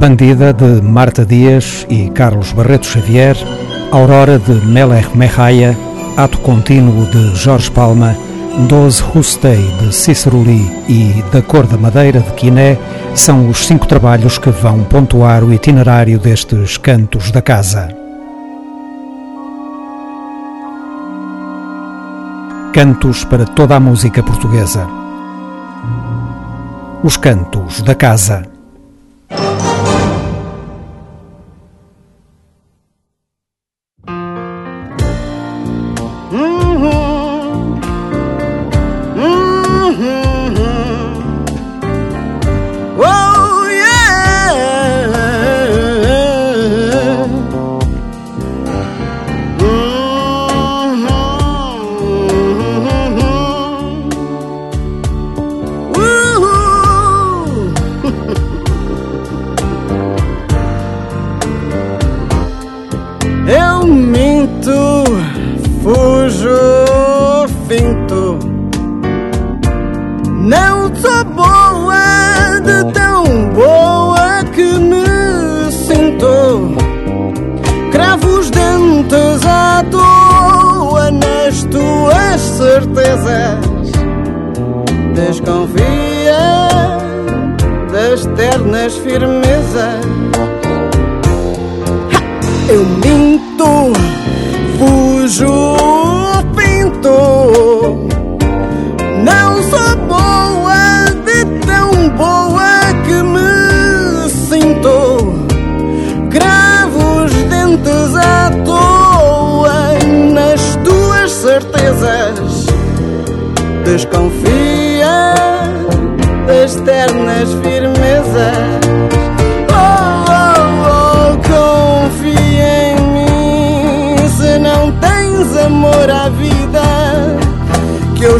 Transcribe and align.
Bandida 0.00 0.54
de 0.54 0.80
Marta 0.80 1.26
Dias 1.26 1.86
e 1.90 2.08
Carlos 2.08 2.52
Barreto 2.52 2.86
Xavier, 2.86 3.36
Aurora 3.92 4.38
de 4.38 4.54
Melech 4.64 5.14
Merraia, 5.14 5.76
Ato 6.16 6.38
Contínuo 6.38 7.04
de 7.04 7.36
Jorge 7.36 7.70
Palma, 7.70 8.16
Doze 8.66 9.02
Rustei 9.02 9.62
de 9.78 9.94
Cícero 9.94 10.42
Lee 10.42 10.72
e 10.88 11.22
Da 11.30 11.42
Cor 11.42 11.66
da 11.66 11.76
Madeira 11.76 12.20
de 12.20 12.32
Quiné 12.32 12.78
são 13.14 13.50
os 13.50 13.66
cinco 13.66 13.86
trabalhos 13.86 14.38
que 14.38 14.48
vão 14.48 14.84
pontuar 14.84 15.44
o 15.44 15.52
itinerário 15.52 16.18
destes 16.18 16.78
cantos 16.78 17.30
da 17.30 17.42
casa. 17.42 17.94
Cantos 22.72 23.22
para 23.22 23.44
toda 23.44 23.76
a 23.76 23.80
música 23.80 24.22
portuguesa. 24.22 24.88
Os 27.02 27.18
Cantos 27.18 27.82
da 27.82 27.94
Casa. 27.94 28.49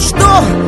что? 0.00 0.59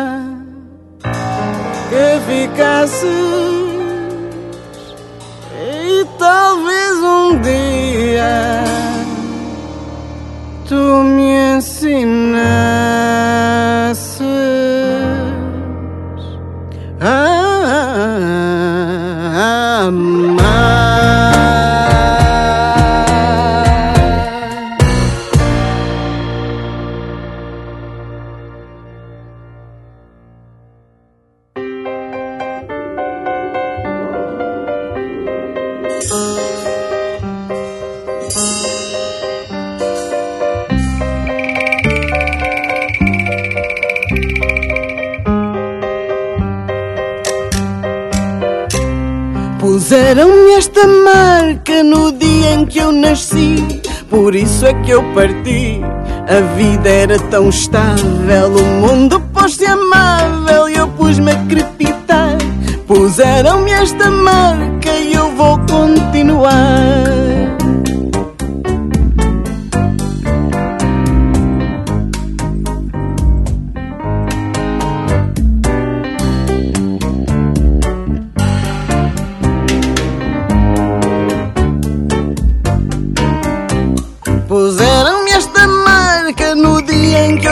esta 50.75 50.87
marca 50.87 51.83
no 51.83 52.11
dia 52.11 52.55
em 52.55 52.65
que 52.65 52.79
eu 52.79 52.91
nasci, 52.91 53.81
por 54.09 54.35
isso 54.35 54.65
é 54.65 54.73
que 54.73 54.91
eu 54.91 55.01
parti. 55.13 55.79
A 56.27 56.55
vida 56.57 56.89
era 56.89 57.17
tão 57.17 57.47
estável, 57.47 58.53
o 58.53 58.63
mundo 58.81 59.21
pôs-se 59.33 59.65
amável 59.65 60.67
e 60.67 60.75
eu 60.75 60.87
pus-me 60.89 61.31
a 61.31 61.35
crepitar. 61.45 62.37
Puseram-me 62.87 63.71
esta 63.71 64.11
marca 64.11 64.91
e 64.91 65.13
eu 65.13 65.31
vou 65.35 65.57
continuar. 65.59 67.24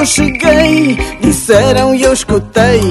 Eu 0.03 0.05
cheguei, 0.05 0.97
disseram 1.21 1.95
e 1.95 2.03
eu 2.03 2.11
escutei. 2.11 2.81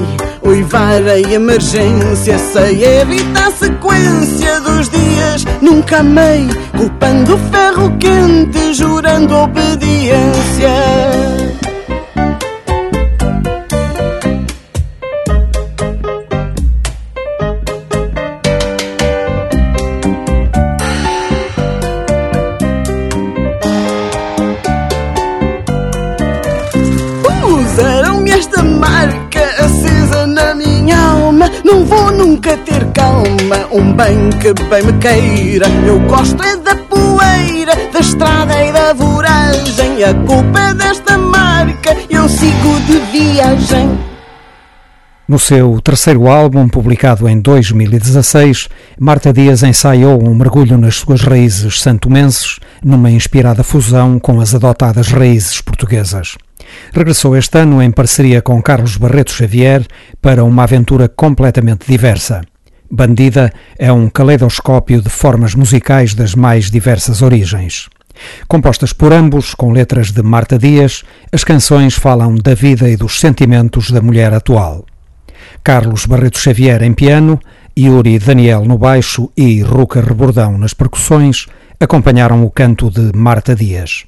Uivar 0.41 1.01
a 1.07 1.19
emergência, 1.19 2.39
sei 2.39 2.83
evitar 2.83 3.49
a 3.49 3.51
sequência 3.51 4.59
dos 4.61 4.89
dias. 4.89 5.45
Nunca 5.61 5.99
amei, 5.99 6.47
culpando 6.75 7.35
o 7.35 7.37
ferro 7.37 7.95
quente, 7.99 8.73
jurando 8.73 9.35
obediência. 9.35 10.73
Nunca 32.43 32.57
ter 32.57 32.85
calma, 32.91 33.67
um 33.71 33.93
bem 33.93 34.29
que 34.31 34.53
bem 34.65 34.83
me 34.83 34.93
queira. 34.99 35.65
Eu 35.87 35.99
gosto 36.01 36.43
é 36.43 36.57
da 36.57 36.75
poeira, 36.75 37.73
da 37.91 37.99
estrada 37.99 38.65
e 38.65 38.71
da 38.71 38.93
voragem. 38.93 40.03
A 40.03 40.13
culpa 40.13 40.59
é 40.59 40.73
desta 40.73 41.17
marca, 41.17 41.95
eu 42.09 42.27
sigo 42.27 42.81
de 42.81 42.99
viagem. 43.11 43.97
No 45.25 45.39
seu 45.39 45.79
terceiro 45.79 46.27
álbum, 46.27 46.67
publicado 46.67 47.29
em 47.29 47.39
2016, 47.39 48.67
Marta 48.99 49.31
Dias 49.31 49.63
ensaiou 49.63 50.21
um 50.21 50.35
mergulho 50.35 50.77
nas 50.77 50.95
suas 50.95 51.21
raízes 51.21 51.81
santomenses, 51.81 52.59
numa 52.83 53.09
inspirada 53.09 53.63
fusão 53.63 54.19
com 54.19 54.41
as 54.41 54.53
adotadas 54.53 55.07
raízes 55.07 55.61
portuguesas. 55.61 56.35
Regressou 56.93 57.35
este 57.35 57.57
ano 57.57 57.81
em 57.81 57.91
parceria 57.91 58.41
com 58.41 58.61
Carlos 58.61 58.97
Barreto 58.97 59.31
Xavier 59.31 59.85
para 60.21 60.43
uma 60.43 60.63
aventura 60.63 61.07
completamente 61.09 61.87
diversa. 61.87 62.41
Bandida 62.89 63.51
é 63.79 63.91
um 63.91 64.09
caleidoscópio 64.09 65.01
de 65.01 65.09
formas 65.09 65.55
musicais 65.55 66.13
das 66.13 66.35
mais 66.35 66.69
diversas 66.69 67.21
origens. 67.21 67.89
Compostas 68.47 68.93
por 68.93 69.11
ambos, 69.11 69.55
com 69.55 69.71
letras 69.71 70.11
de 70.11 70.21
Marta 70.21 70.57
Dias, 70.57 71.03
as 71.31 71.43
canções 71.43 71.95
falam 71.95 72.35
da 72.35 72.53
vida 72.53 72.89
e 72.89 72.95
dos 72.95 73.19
sentimentos 73.19 73.89
da 73.89 74.01
mulher 74.01 74.33
atual. 74.33 74.85
Carlos 75.63 76.05
Barreto 76.05 76.37
Xavier 76.37 76.83
em 76.83 76.93
piano, 76.93 77.39
Yuri 77.77 78.19
Daniel 78.19 78.65
no 78.65 78.77
baixo 78.77 79.31
e 79.35 79.61
Ruca 79.61 80.01
Rebordão 80.01 80.57
nas 80.57 80.73
percussões 80.73 81.47
acompanharam 81.79 82.43
o 82.43 82.51
canto 82.51 82.89
de 82.89 83.11
Marta 83.17 83.55
Dias. 83.55 84.05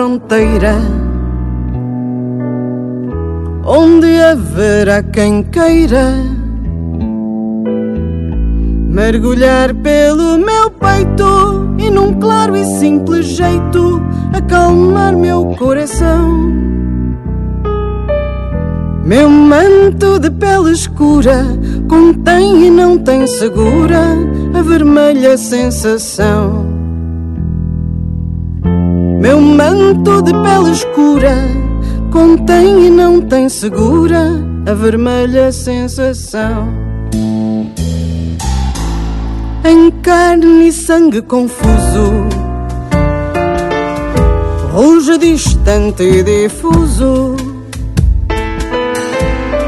Fronteira 0.00 0.76
onde 3.66 4.18
haverá 4.18 5.02
quem 5.02 5.42
queira 5.42 6.14
mergulhar 8.88 9.74
pelo 9.74 10.38
meu 10.38 10.70
peito 10.70 11.74
e 11.78 11.90
num 11.90 12.18
claro 12.18 12.56
e 12.56 12.64
simples 12.64 13.26
jeito 13.26 14.02
acalmar 14.32 15.14
meu 15.14 15.54
coração. 15.58 16.50
Meu 19.04 19.28
manto 19.28 20.18
de 20.18 20.30
pele 20.30 20.72
escura 20.72 21.44
contém 21.90 22.68
e 22.68 22.70
não 22.70 22.96
tem 22.96 23.26
segura 23.26 24.00
a 24.54 24.62
vermelha 24.62 25.36
sensação 25.36 26.59
manto 29.80 30.22
de 30.22 30.32
pele 30.32 30.70
escura 30.72 31.34
contém 32.12 32.86
e 32.86 32.90
não 32.90 33.20
tem 33.20 33.48
segura 33.48 34.20
a 34.66 34.74
vermelha 34.74 35.50
sensação. 35.50 36.68
Em 39.64 39.90
carne 40.02 40.68
e 40.68 40.72
sangue 40.72 41.22
confuso, 41.22 42.28
ruge 44.72 45.18
distante 45.18 46.02
e 46.02 46.22
difuso. 46.22 47.36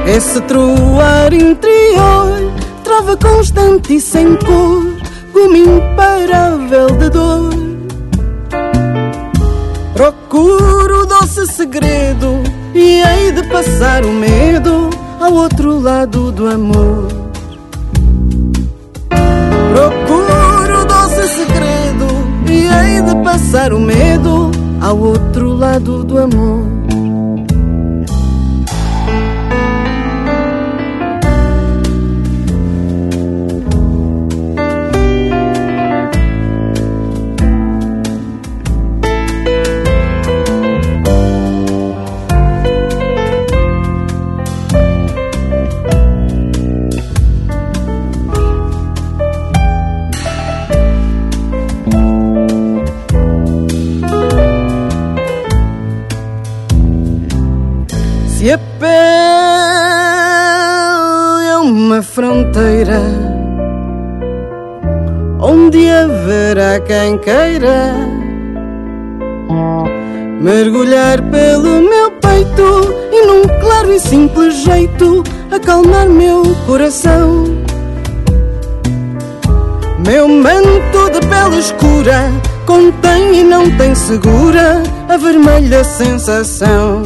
Esse 0.07 0.41
troar 0.43 1.33
interior, 1.33 2.53
trava 2.85 3.17
constante 3.17 3.97
e 3.97 4.01
sem 4.01 4.37
cor, 4.37 4.85
como 5.33 5.57
imparável 5.57 6.87
de 6.99 7.09
dor 7.11 7.72
Procuro 10.33 11.03
o 11.03 11.07
doce 11.07 11.47
segredo 11.47 12.43
e 12.75 13.03
hei 13.03 13.33
de 13.33 13.43
passar 13.51 14.03
o 14.03 14.11
medo 14.11 14.89
ao 15.21 15.31
outro 15.31 15.79
lado 15.79 16.33
do 16.33 16.49
amor. 16.49 17.07
Procuro 19.75 20.81
o 20.81 20.85
doce 20.87 21.29
segredo 21.29 22.07
e 22.51 22.65
hei 22.65 23.03
de 23.03 23.15
passar 23.23 23.75
o 23.75 23.79
medo 23.79 24.51
ao 24.81 24.99
outro 24.99 25.53
lado 25.53 26.03
do 26.03 26.19
amor. 26.19 26.72
Onde 65.53 65.87
haverá 65.91 66.81
quem 66.81 67.19
queira 67.19 67.95
mergulhar 70.41 71.21
pelo 71.31 71.83
meu 71.83 72.11
peito 72.13 72.95
e 73.13 73.27
num 73.27 73.43
claro 73.61 73.93
e 73.93 74.01
simples 74.01 74.55
jeito 74.65 75.23
acalmar 75.51 76.09
meu 76.09 76.43
coração. 76.67 77.45
Meu 80.07 80.27
manto 80.27 81.11
de 81.13 81.21
pele 81.29 81.59
escura 81.59 82.33
contém 82.65 83.41
e 83.41 83.43
não 83.45 83.71
tem 83.77 83.95
segura 83.95 84.83
a 85.09 85.17
vermelha 85.19 85.85
sensação. 85.85 87.03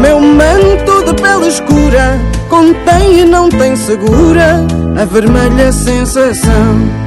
Meu 0.00 0.20
manto 0.20 1.04
de 1.04 1.14
pele 1.20 1.48
escura 1.48 2.35
contém 2.48 3.20
e 3.20 3.24
não 3.24 3.48
tem 3.48 3.76
segura 3.76 4.66
a 5.00 5.04
vermelha 5.04 5.72
sensação. 5.72 7.05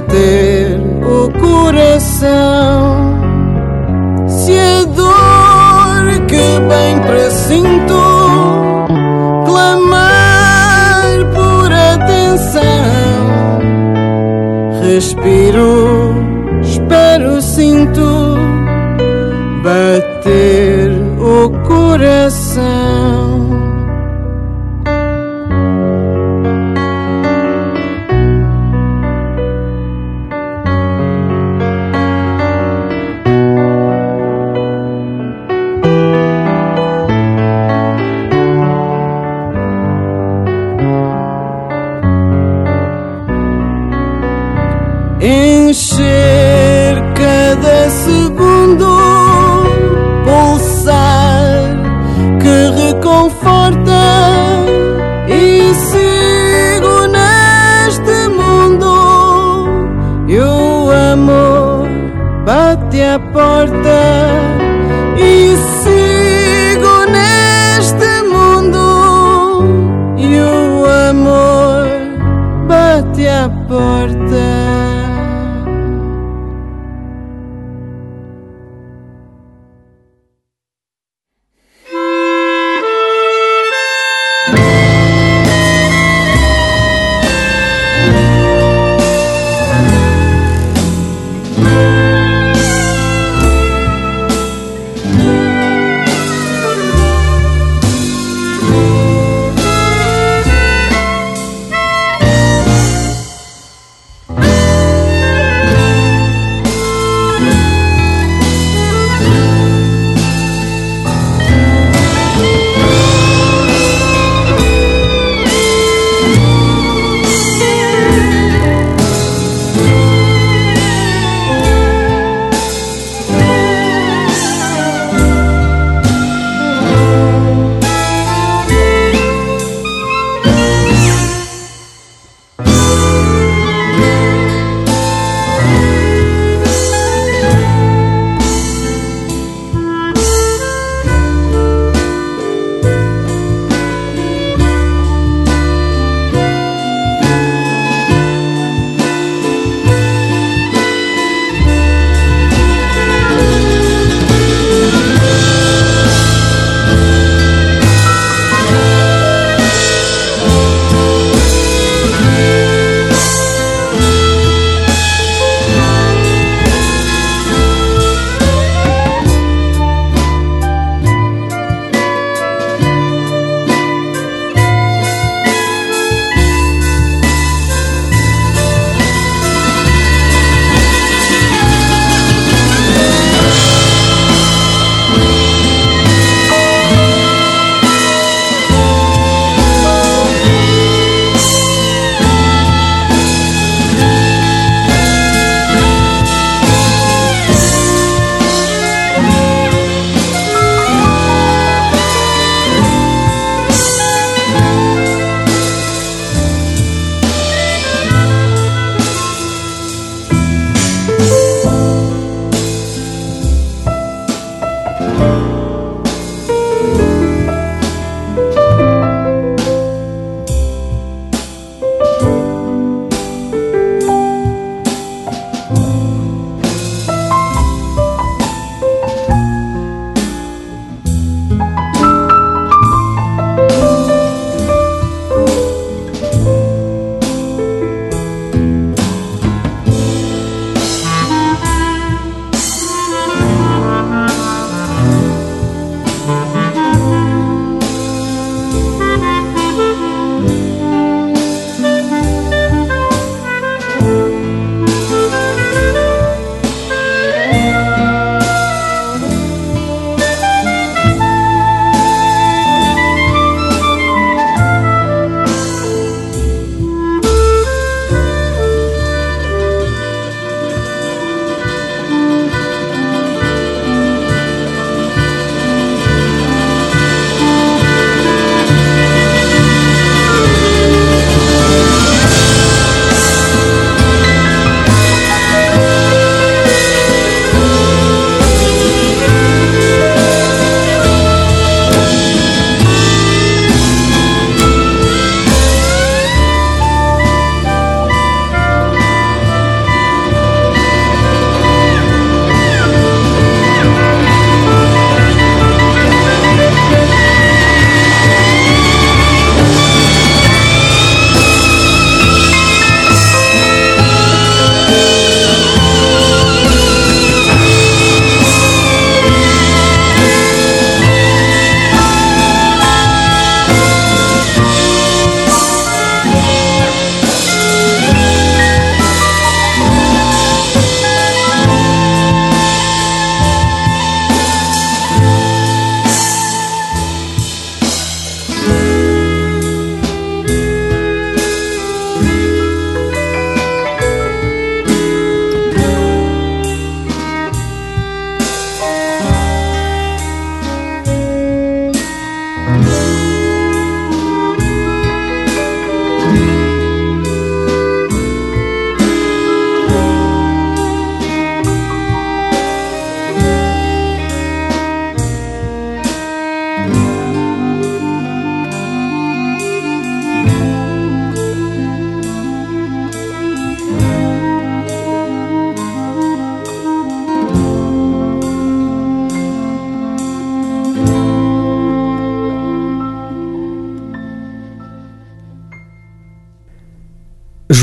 Bater 0.00 0.80
o 1.02 1.30
coração. 1.40 3.18
Se 4.28 4.52
a 4.52 4.84
dor 4.84 5.17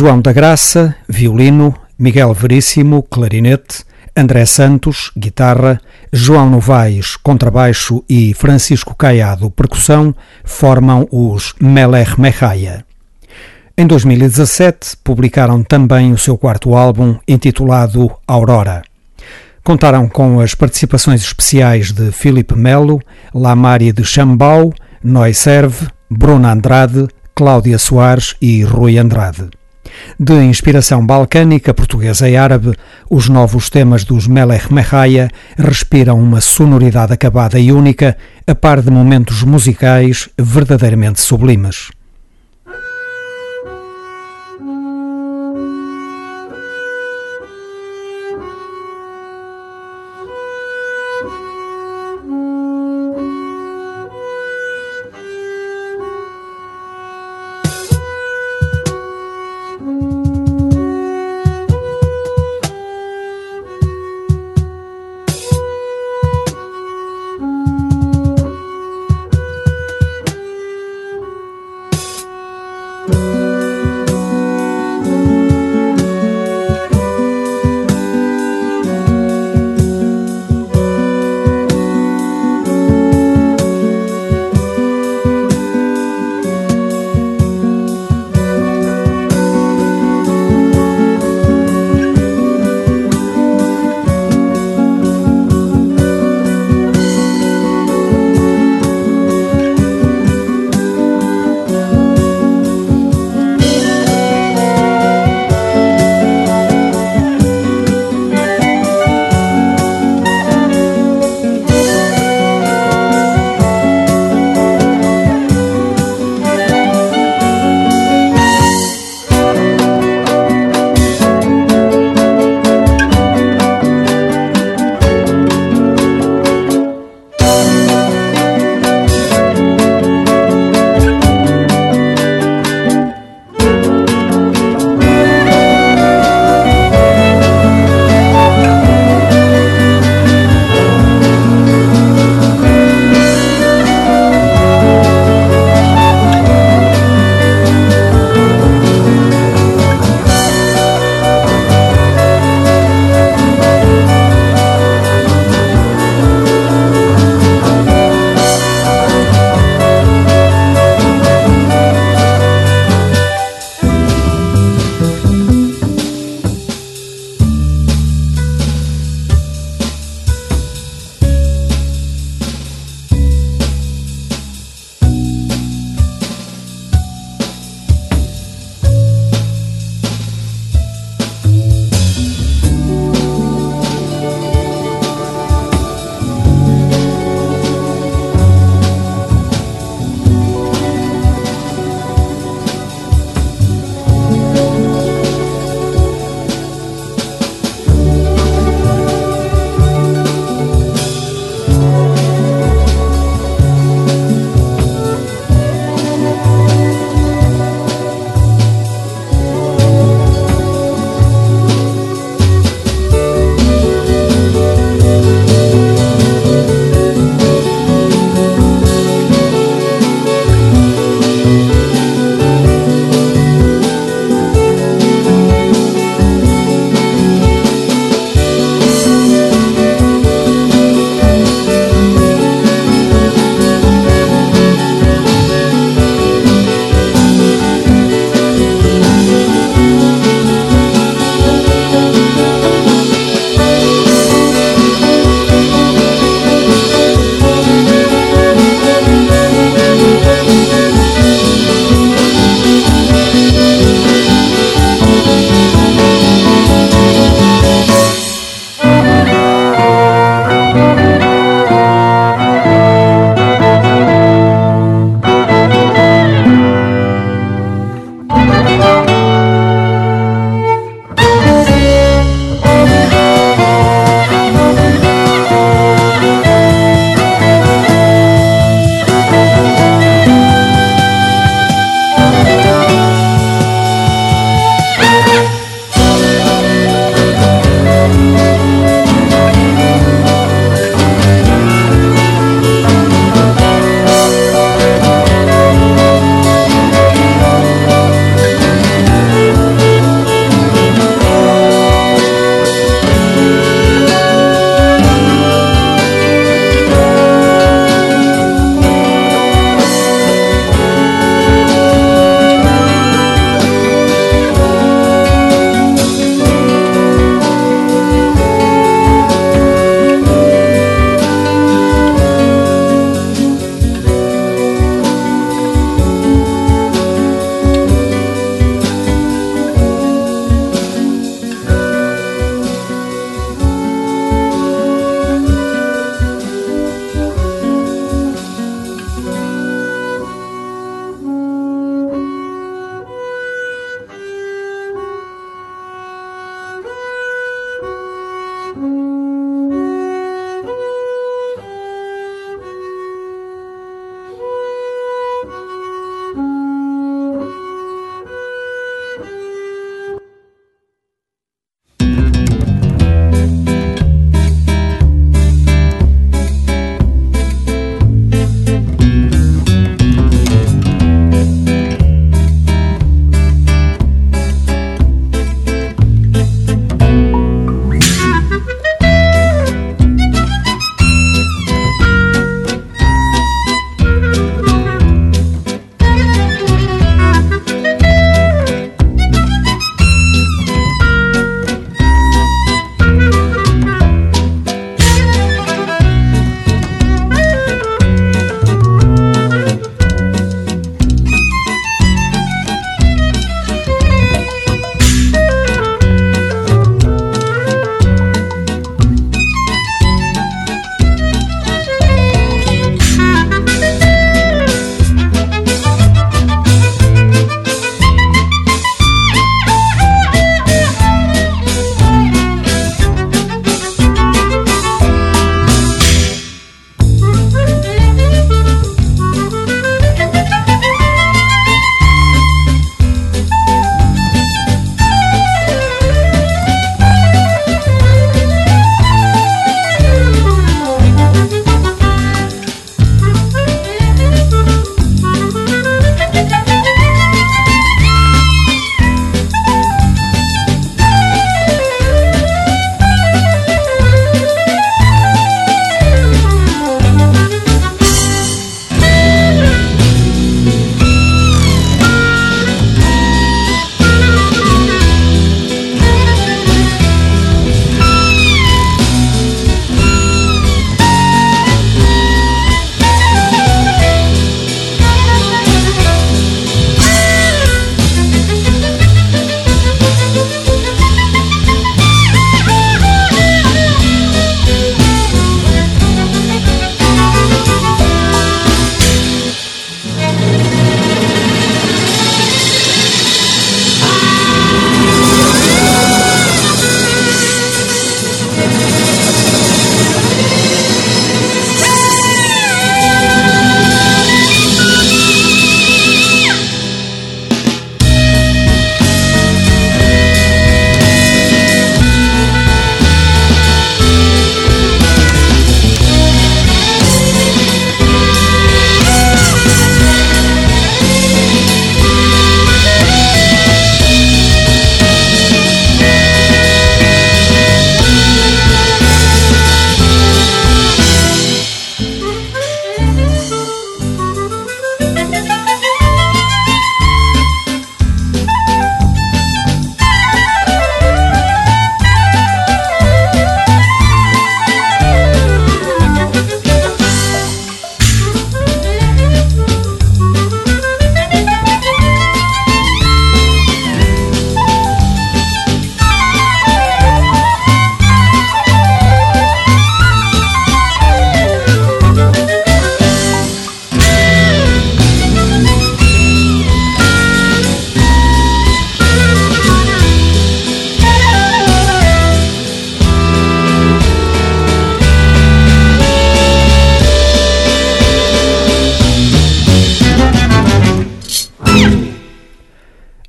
João 0.05 0.21
da 0.21 0.31
Graça, 0.31 0.95
violino, 1.09 1.73
Miguel 1.97 2.31
Veríssimo, 2.31 3.01
clarinete, 3.01 3.83
André 4.15 4.45
Santos, 4.45 5.11
guitarra, 5.17 5.81
João 6.13 6.47
Novaes, 6.47 7.15
contrabaixo 7.15 8.03
e 8.07 8.31
Francisco 8.35 8.93
Caiado, 8.93 9.49
percussão, 9.49 10.13
formam 10.43 11.07
os 11.11 11.55
Melech 11.59 12.21
Mechaia. 12.21 12.85
Em 13.75 13.87
2017, 13.87 14.95
publicaram 15.03 15.63
também 15.63 16.13
o 16.13 16.19
seu 16.19 16.37
quarto 16.37 16.75
álbum, 16.75 17.17
intitulado 17.27 18.11
Aurora. 18.27 18.83
Contaram 19.63 20.07
com 20.07 20.39
as 20.39 20.53
participações 20.53 21.23
especiais 21.23 21.91
de 21.91 22.11
Filipe 22.11 22.55
Melo, 22.55 23.01
Lamari 23.33 23.91
de 23.91 24.03
Chambau, 24.03 24.71
Noi 25.03 25.33
Serve, 25.33 25.87
Bruna 26.11 26.51
Andrade, 26.51 27.07
Cláudia 27.33 27.79
Soares 27.79 28.35
e 28.39 28.61
Rui 28.61 28.99
Andrade. 28.99 29.49
De 30.19 30.33
inspiração 30.43 31.05
balcânica, 31.05 31.73
portuguesa 31.73 32.29
e 32.29 32.35
árabe, 32.35 32.73
os 33.09 33.29
novos 33.29 33.69
temas 33.69 34.03
dos 34.03 34.27
Melech 34.27 34.73
Mehaya 34.73 35.29
respiram 35.57 36.19
uma 36.19 36.41
sonoridade 36.41 37.13
acabada 37.13 37.59
e 37.59 37.71
única, 37.71 38.17
a 38.47 38.55
par 38.55 38.81
de 38.81 38.91
momentos 38.91 39.43
musicais 39.43 40.29
verdadeiramente 40.37 41.21
sublimes. 41.21 41.89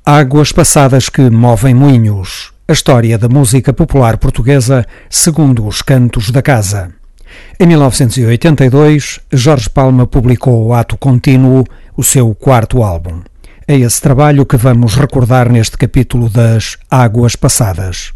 Águas 0.09 0.53
passadas 0.53 1.09
que 1.09 1.29
movem 1.29 1.73
moinhos. 1.73 2.53
A 2.65 2.71
história 2.71 3.17
da 3.17 3.27
música 3.27 3.73
popular 3.73 4.15
portuguesa 4.15 4.85
segundo 5.09 5.67
os 5.67 5.81
cantos 5.81 6.31
da 6.31 6.41
casa. 6.41 6.91
Em 7.59 7.67
1982, 7.67 9.19
Jorge 9.33 9.69
Palma 9.69 10.07
publicou 10.07 10.65
o 10.65 10.73
Ato 10.73 10.95
Contínuo, 10.95 11.65
o 11.97 12.05
seu 12.05 12.33
quarto 12.33 12.83
álbum. 12.83 13.19
É 13.67 13.77
esse 13.77 14.01
trabalho 14.01 14.45
que 14.45 14.55
vamos 14.55 14.95
recordar 14.95 15.51
neste 15.51 15.77
capítulo 15.77 16.29
das 16.29 16.77
Águas 16.89 17.35
Passadas. 17.35 18.13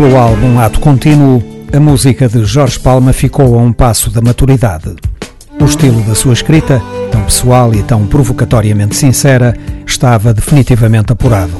Com 0.00 0.06
o 0.06 0.08
duplo 0.08 0.18
álbum 0.18 0.58
Ato 0.58 0.80
Contínuo, 0.80 1.42
a 1.74 1.78
música 1.78 2.26
de 2.26 2.42
Jorge 2.42 2.80
Palma 2.80 3.12
ficou 3.12 3.54
a 3.54 3.58
um 3.58 3.70
passo 3.70 4.10
da 4.10 4.22
maturidade. 4.22 4.96
O 5.60 5.64
estilo 5.66 6.00
da 6.00 6.14
sua 6.14 6.32
escrita, 6.32 6.82
tão 7.12 7.22
pessoal 7.22 7.74
e 7.74 7.82
tão 7.82 8.06
provocatoriamente 8.06 8.96
sincera, 8.96 9.54
estava 9.86 10.32
definitivamente 10.32 11.12
apurado. 11.12 11.52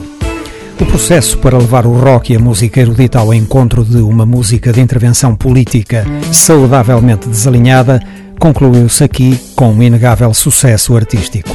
O 0.80 0.86
processo 0.86 1.36
para 1.36 1.58
levar 1.58 1.84
o 1.84 1.92
rock 1.92 2.32
e 2.32 2.36
a 2.36 2.38
música 2.38 2.80
erudita 2.80 3.18
ao 3.18 3.34
encontro 3.34 3.84
de 3.84 3.98
uma 3.98 4.24
música 4.24 4.72
de 4.72 4.80
intervenção 4.80 5.36
política 5.36 6.06
saudavelmente 6.32 7.28
desalinhada 7.28 8.00
concluiu-se 8.38 9.04
aqui 9.04 9.38
com 9.54 9.70
um 9.70 9.82
inegável 9.82 10.32
sucesso 10.32 10.96
artístico. 10.96 11.54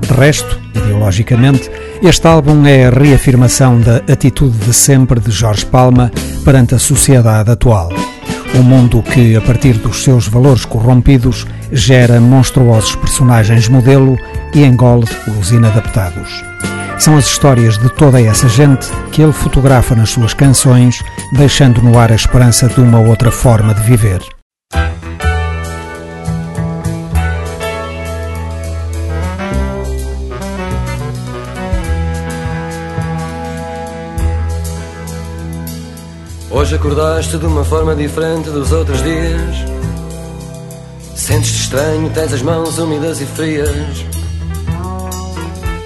De 0.00 0.14
resto, 0.14 0.60
ideologicamente, 0.76 1.68
este 2.02 2.26
álbum 2.26 2.66
é 2.66 2.86
a 2.86 2.90
reafirmação 2.90 3.80
da 3.80 3.96
atitude 4.12 4.56
de 4.58 4.72
sempre 4.72 5.18
de 5.18 5.30
Jorge 5.30 5.64
Palma 5.64 6.10
perante 6.44 6.74
a 6.74 6.78
sociedade 6.78 7.50
atual. 7.50 7.90
Um 8.54 8.62
mundo 8.62 9.02
que, 9.02 9.34
a 9.36 9.40
partir 9.40 9.74
dos 9.74 10.02
seus 10.02 10.28
valores 10.28 10.64
corrompidos, 10.64 11.46
gera 11.72 12.20
monstruosos 12.20 12.94
personagens 12.96 13.68
modelo 13.68 14.16
e 14.54 14.62
engole 14.62 15.04
os 15.38 15.50
inadaptados. 15.50 16.44
São 16.98 17.16
as 17.16 17.26
histórias 17.26 17.78
de 17.78 17.88
toda 17.90 18.20
essa 18.20 18.48
gente 18.48 18.88
que 19.12 19.22
ele 19.22 19.32
fotografa 19.32 19.94
nas 19.94 20.10
suas 20.10 20.32
canções, 20.32 21.02
deixando 21.32 21.82
no 21.82 21.98
ar 21.98 22.12
a 22.12 22.14
esperança 22.14 22.68
de 22.68 22.80
uma 22.80 23.00
outra 23.00 23.30
forma 23.30 23.74
de 23.74 23.82
viver. 23.82 24.35
Hoje 36.56 36.74
acordaste 36.74 37.36
de 37.36 37.44
uma 37.44 37.62
forma 37.62 37.94
diferente 37.94 38.48
dos 38.48 38.72
outros 38.72 39.02
dias. 39.02 39.56
Sentes-te 41.14 41.60
estranho, 41.60 42.08
tens 42.08 42.32
as 42.32 42.40
mãos 42.40 42.78
úmidas 42.78 43.20
e 43.20 43.26
frias. 43.26 44.06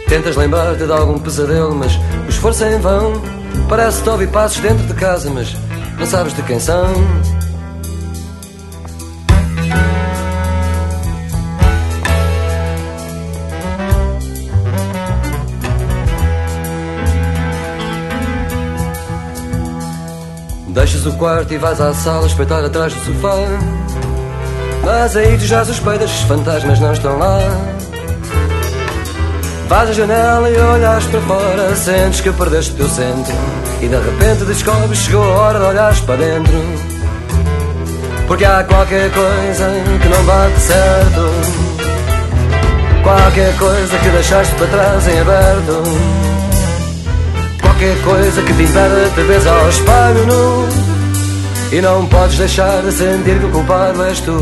Tentas 0.08 0.36
lembrar-te 0.36 0.86
de 0.86 0.92
algum 0.92 1.18
pesadelo, 1.18 1.74
mas 1.74 1.98
o 2.24 2.28
esforço 2.28 2.62
é 2.62 2.76
em 2.76 2.78
vão. 2.78 3.20
Parece-te 3.68 4.08
ouvir 4.10 4.28
passos 4.28 4.60
dentro 4.60 4.86
de 4.86 4.94
casa, 4.94 5.28
mas 5.28 5.56
não 5.98 6.06
sabes 6.06 6.32
de 6.34 6.42
quem 6.44 6.60
são. 6.60 6.94
Deixas 21.00 21.14
o 21.14 21.16
quarto 21.16 21.54
e 21.54 21.56
vais 21.56 21.80
à 21.80 21.94
sala 21.94 22.26
espreitar 22.26 22.62
atrás 22.62 22.92
do 22.92 23.00
sofá. 23.00 23.34
Mas 24.84 25.16
aí 25.16 25.38
tu 25.38 25.46
já 25.46 25.64
suspeitas, 25.64 26.10
os 26.10 26.20
fantasmas 26.22 26.78
não 26.78 26.92
estão 26.92 27.18
lá. 27.18 27.38
Vais 29.66 29.88
à 29.88 29.92
janela 29.94 30.50
e 30.50 30.58
olhas 30.58 31.04
para 31.06 31.20
fora, 31.22 31.74
sentes 31.74 32.20
que 32.20 32.30
perdeste 32.30 32.72
o 32.72 32.76
teu 32.76 32.88
centro. 32.88 33.32
E 33.80 33.88
de 33.88 33.96
repente 33.96 34.44
descobres, 34.44 34.98
chegou 34.98 35.22
a 35.22 35.38
hora 35.38 35.58
de 35.58 35.64
olhares 35.64 36.00
para 36.00 36.16
dentro. 36.16 36.64
Porque 38.26 38.44
há 38.44 38.62
qualquer 38.64 39.10
coisa 39.10 39.70
que 40.02 40.08
não 40.08 40.22
bate 40.24 40.60
certo. 40.60 41.30
Qualquer 43.02 43.56
coisa 43.56 43.96
que 43.96 44.08
deixaste 44.10 44.54
para 44.56 44.66
trás 44.66 45.08
em 45.08 45.18
aberto 45.18 46.30
qualquer 47.80 48.02
coisa 48.02 48.42
que 48.42 48.52
te 48.52 48.62
impede 48.62 49.10
de 49.14 49.22
ver 49.22 49.48
ao 49.48 49.68
espelho 49.70 50.26
nu 50.26 50.89
E 51.72 51.80
não 51.80 52.04
podes 52.06 52.36
deixar 52.36 52.82
de 52.82 52.90
sentir 52.90 53.38
que 53.38 53.46
o 53.46 53.50
culpado 53.52 54.02
és 54.02 54.20
tu 54.20 54.32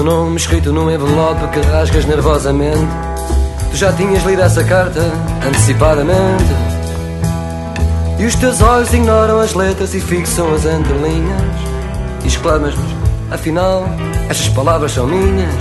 teu 0.00 0.04
nome 0.04 0.36
escrito 0.36 0.72
num 0.72 0.90
envelope 0.90 1.46
que 1.48 1.60
rasgas 1.60 2.06
nervosamente. 2.06 2.86
Tu 3.70 3.76
já 3.76 3.92
tinhas 3.92 4.24
lido 4.24 4.40
essa 4.40 4.64
carta 4.64 4.98
antecipadamente. 5.46 6.42
E 8.18 8.24
os 8.24 8.34
teus 8.36 8.62
olhos 8.62 8.90
ignoram 8.94 9.40
as 9.40 9.52
letras 9.52 9.92
e 9.92 10.00
fixam 10.00 10.54
as 10.54 10.64
entrelinhas. 10.64 11.42
E 12.24 12.28
exclamas-nos, 12.28 12.90
afinal, 13.30 13.84
estas 14.30 14.48
palavras 14.48 14.92
são 14.92 15.06
minhas. 15.06 15.54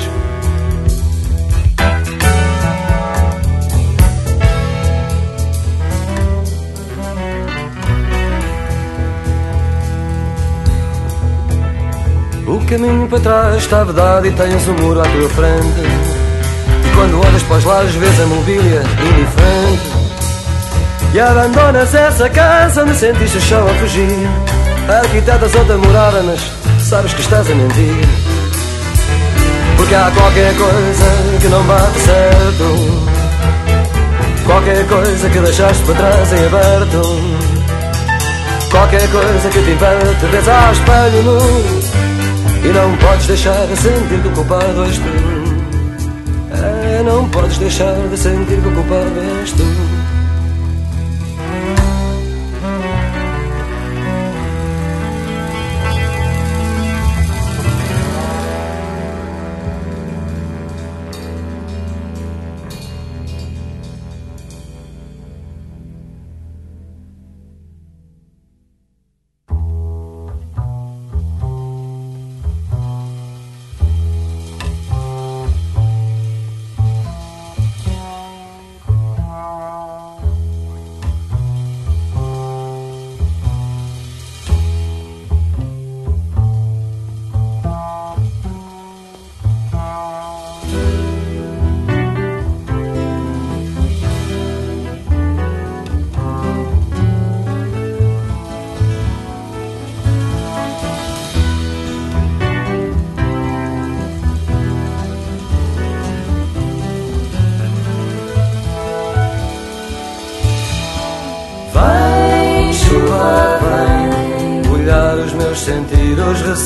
O 12.49 12.59
caminho 12.65 13.07
para 13.07 13.19
trás 13.19 13.57
está 13.57 13.83
vedado 13.83 14.25
e 14.25 14.31
tens 14.31 14.67
um 14.67 14.73
muro 14.73 14.99
à 14.99 15.03
tua 15.03 15.29
frente. 15.29 15.81
E 16.83 16.95
quando 16.95 17.23
olhas 17.23 17.43
para 17.43 17.57
os 17.57 17.63
lares 17.63 17.93
vês 17.93 18.19
a 18.19 18.25
mobília 18.25 18.81
indiferente. 18.81 19.91
E 21.13 21.19
abandonas 21.19 21.93
essa 21.93 22.27
casa 22.27 22.81
onde 22.81 22.95
sentiste 22.95 23.38
o 23.38 23.41
chão 23.41 23.67
a 23.69 23.73
fugir. 23.75 24.27
Arquitetas 24.89 25.53
outra 25.53 25.77
morada, 25.77 26.23
mas 26.23 26.41
sabes 26.81 27.13
que 27.13 27.21
estás 27.21 27.51
a 27.51 27.53
mentir. 27.53 28.07
Porque 29.77 29.93
há 29.93 30.09
qualquer 30.09 30.55
coisa 30.57 31.39
que 31.39 31.47
não 31.49 31.63
bate 31.65 31.99
certo. 31.99 33.19
Qualquer 34.47 34.88
coisa 34.88 35.29
que 35.29 35.38
deixaste 35.38 35.83
para 35.83 35.95
trás 35.95 36.33
em 36.33 36.45
aberto. 36.47 37.49
Qualquer 38.71 39.07
coisa 39.12 39.49
que 39.49 39.62
te 39.62 39.69
impede, 39.69 40.31
vês 40.31 40.47
ao 40.47 40.71
espelho 40.71 41.23
nu. 41.23 41.88
E 42.63 42.67
não 42.67 42.98
podes 42.98 43.28
deixar 43.28 43.65
de 43.67 43.76
sentir 43.78 44.22
que 44.22 44.28
o 44.28 44.32
culpado 44.32 44.86
és 44.86 44.98
tu. 44.98 45.04
É, 46.52 47.04
não 47.04 47.30
podes 47.30 47.58
deixar 47.58 47.95
de 48.10 48.17
sentir 48.17 48.62
que 48.62 48.67
o 48.67 48.72
culpado 48.76 49.19
és 49.41 49.52
tu. 49.54 49.88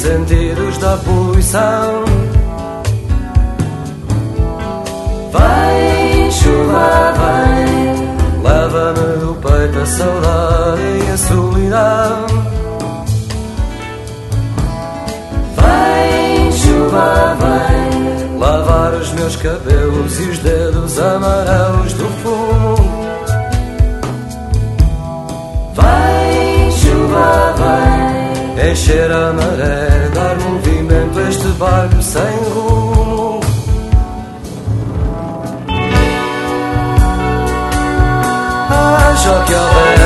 Sentidos 0.03 0.77
da 0.79 0.97
poluição. 0.97 2.03
Vem, 5.31 6.29
chuva, 6.29 7.13
vem, 7.21 8.43
leva-me 8.43 9.19
do 9.19 9.33
peito 9.35 9.79
a 9.79 9.85
saudade 9.85 10.81
e 10.81 11.09
a 11.09 11.17
solidão. 11.17 12.25
Vem, 15.55 16.51
chuva, 16.51 17.37
vem, 17.39 18.37
lavar 18.37 18.93
os 18.95 19.09
meus 19.13 19.37
cabelos 19.37 20.19
e 20.19 20.23
os 20.23 20.39
dedos 20.39 20.99
amarelos 20.99 21.93
do 21.93 22.09
fumo. 22.21 22.75
Vem, 25.73 26.71
chuva, 26.71 27.53
vem 27.57 27.92
encher 28.73 29.11
a 29.11 29.31
maré, 29.33 30.09
dar 30.15 30.35
movimento 30.39 31.19
a 31.19 31.29
este 31.29 31.47
barco 31.59 32.01
sem 32.01 32.21
rumo. 32.53 33.39
Haja 38.69 39.43
que 39.45 39.53
houver 39.53 39.99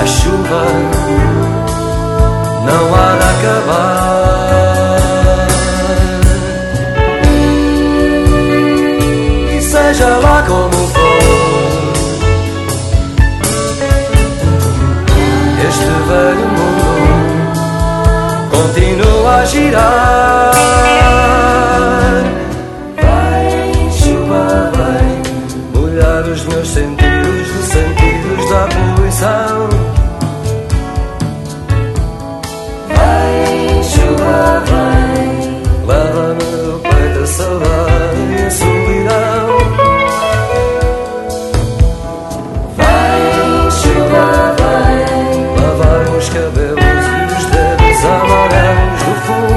a 0.00 0.06
chuva, 0.06 0.64
não 2.66 2.84
há 2.94 3.08
de 3.18 3.26
acabar. 3.34 4.28
E 9.54 9.60
seja 9.60 10.08
lá 10.16 10.42
como 10.48 10.78
velho 15.76 16.48
mundo 16.48 16.88
continua 18.50 19.36
a 19.36 19.44
girar. 19.44 20.52
Vai, 22.96 23.90
chuva, 23.90 24.70
vai 24.74 25.22
molhar 25.74 26.24
os 26.24 26.44
meus 26.46 26.68
sentidos 26.68 27.48
dos 27.52 27.66
sentidos 27.66 28.50
da 28.50 28.66
poluição. 28.68 29.77
for 49.26 49.47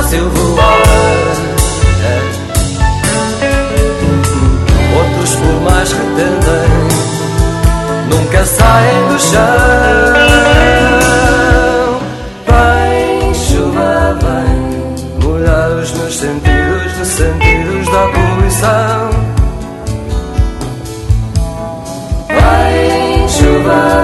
voar. 0.00 0.82
É. 2.04 2.20
Outros, 4.96 5.34
por 5.36 5.60
mais 5.62 5.92
que 5.92 6.00
tentem, 6.00 6.68
nunca 8.08 8.44
saem 8.44 9.08
do 9.08 9.18
chão. 9.18 9.40
Vem, 12.48 13.34
chuva, 13.34 14.18
vem, 14.22 14.58
molhar 15.22 15.70
os 15.70 15.92
meus 15.92 16.16
sentidos 16.16 16.96
de 16.96 17.04
sentidos 17.06 17.86
da 17.86 18.08
poluição. 18.08 19.10
Vem, 22.28 23.28
chuva, 23.28 24.01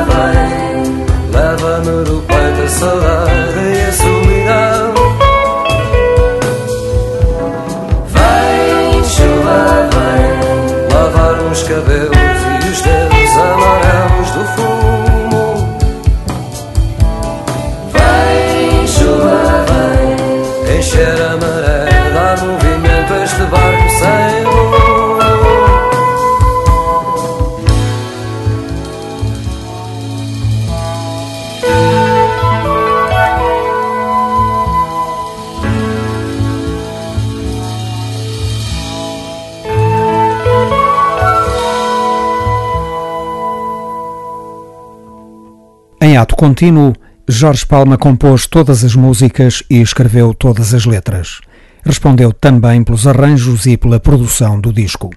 contínuo, 46.38 46.94
Jorge 47.26 47.66
Palma 47.66 47.98
compôs 47.98 48.46
todas 48.46 48.84
as 48.84 48.94
músicas 48.94 49.64
e 49.68 49.80
escreveu 49.80 50.32
todas 50.32 50.72
as 50.72 50.86
letras. 50.86 51.40
Respondeu 51.84 52.32
também 52.32 52.84
pelos 52.84 53.08
arranjos 53.08 53.66
e 53.66 53.76
pela 53.76 53.98
produção 53.98 54.60
do 54.60 54.72
disco. 54.72 55.10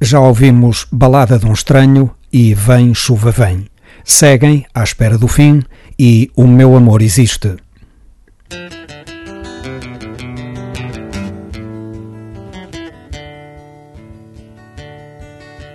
Já 0.00 0.20
ouvimos 0.20 0.86
Balada 0.92 1.36
de 1.40 1.44
um 1.44 1.52
Estranho 1.52 2.08
e 2.32 2.54
Vem 2.54 2.94
Chuva 2.94 3.32
Vem. 3.32 3.66
Seguem 4.04 4.64
À 4.72 4.84
Espera 4.84 5.18
do 5.18 5.26
Fim 5.26 5.60
e 5.98 6.30
O 6.36 6.46
Meu 6.46 6.76
Amor 6.76 7.02
Existe. 7.02 7.56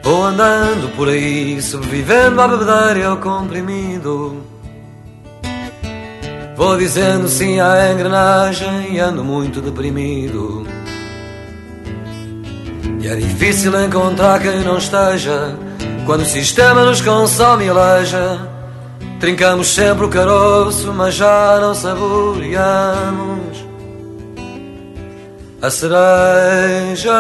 Vou 0.02 0.24
andando 0.24 0.96
por 0.96 1.10
aí, 1.10 1.62
sobrevivendo 1.62 2.40
à 2.40 2.48
bebedeira 2.48 3.00
e 3.00 3.04
ao 3.04 3.18
comprimido. 3.18 4.59
Vou 6.60 6.76
dizendo 6.76 7.30
sim 7.30 7.62
à 7.62 7.90
engrenagem 7.90 8.94
e 8.94 9.00
ando 9.00 9.24
muito 9.24 9.62
deprimido. 9.62 10.68
E 13.02 13.08
é 13.08 13.16
difícil 13.16 13.82
encontrar 13.82 14.42
quem 14.42 14.60
não 14.60 14.78
esteja 14.78 15.56
quando 16.06 16.24
o 16.24 16.26
sistema 16.26 16.84
nos 16.84 17.00
consome 17.00 17.64
e 17.64 17.70
aleja. 17.70 18.42
Trincamos 19.22 19.68
sempre 19.68 20.06
o 20.06 20.10
caroço, 20.10 20.92
mas 20.92 21.16
já 21.16 21.60
não 21.62 21.74
saboreamos 21.74 23.66
a 25.62 25.70
cereja. 25.70 27.14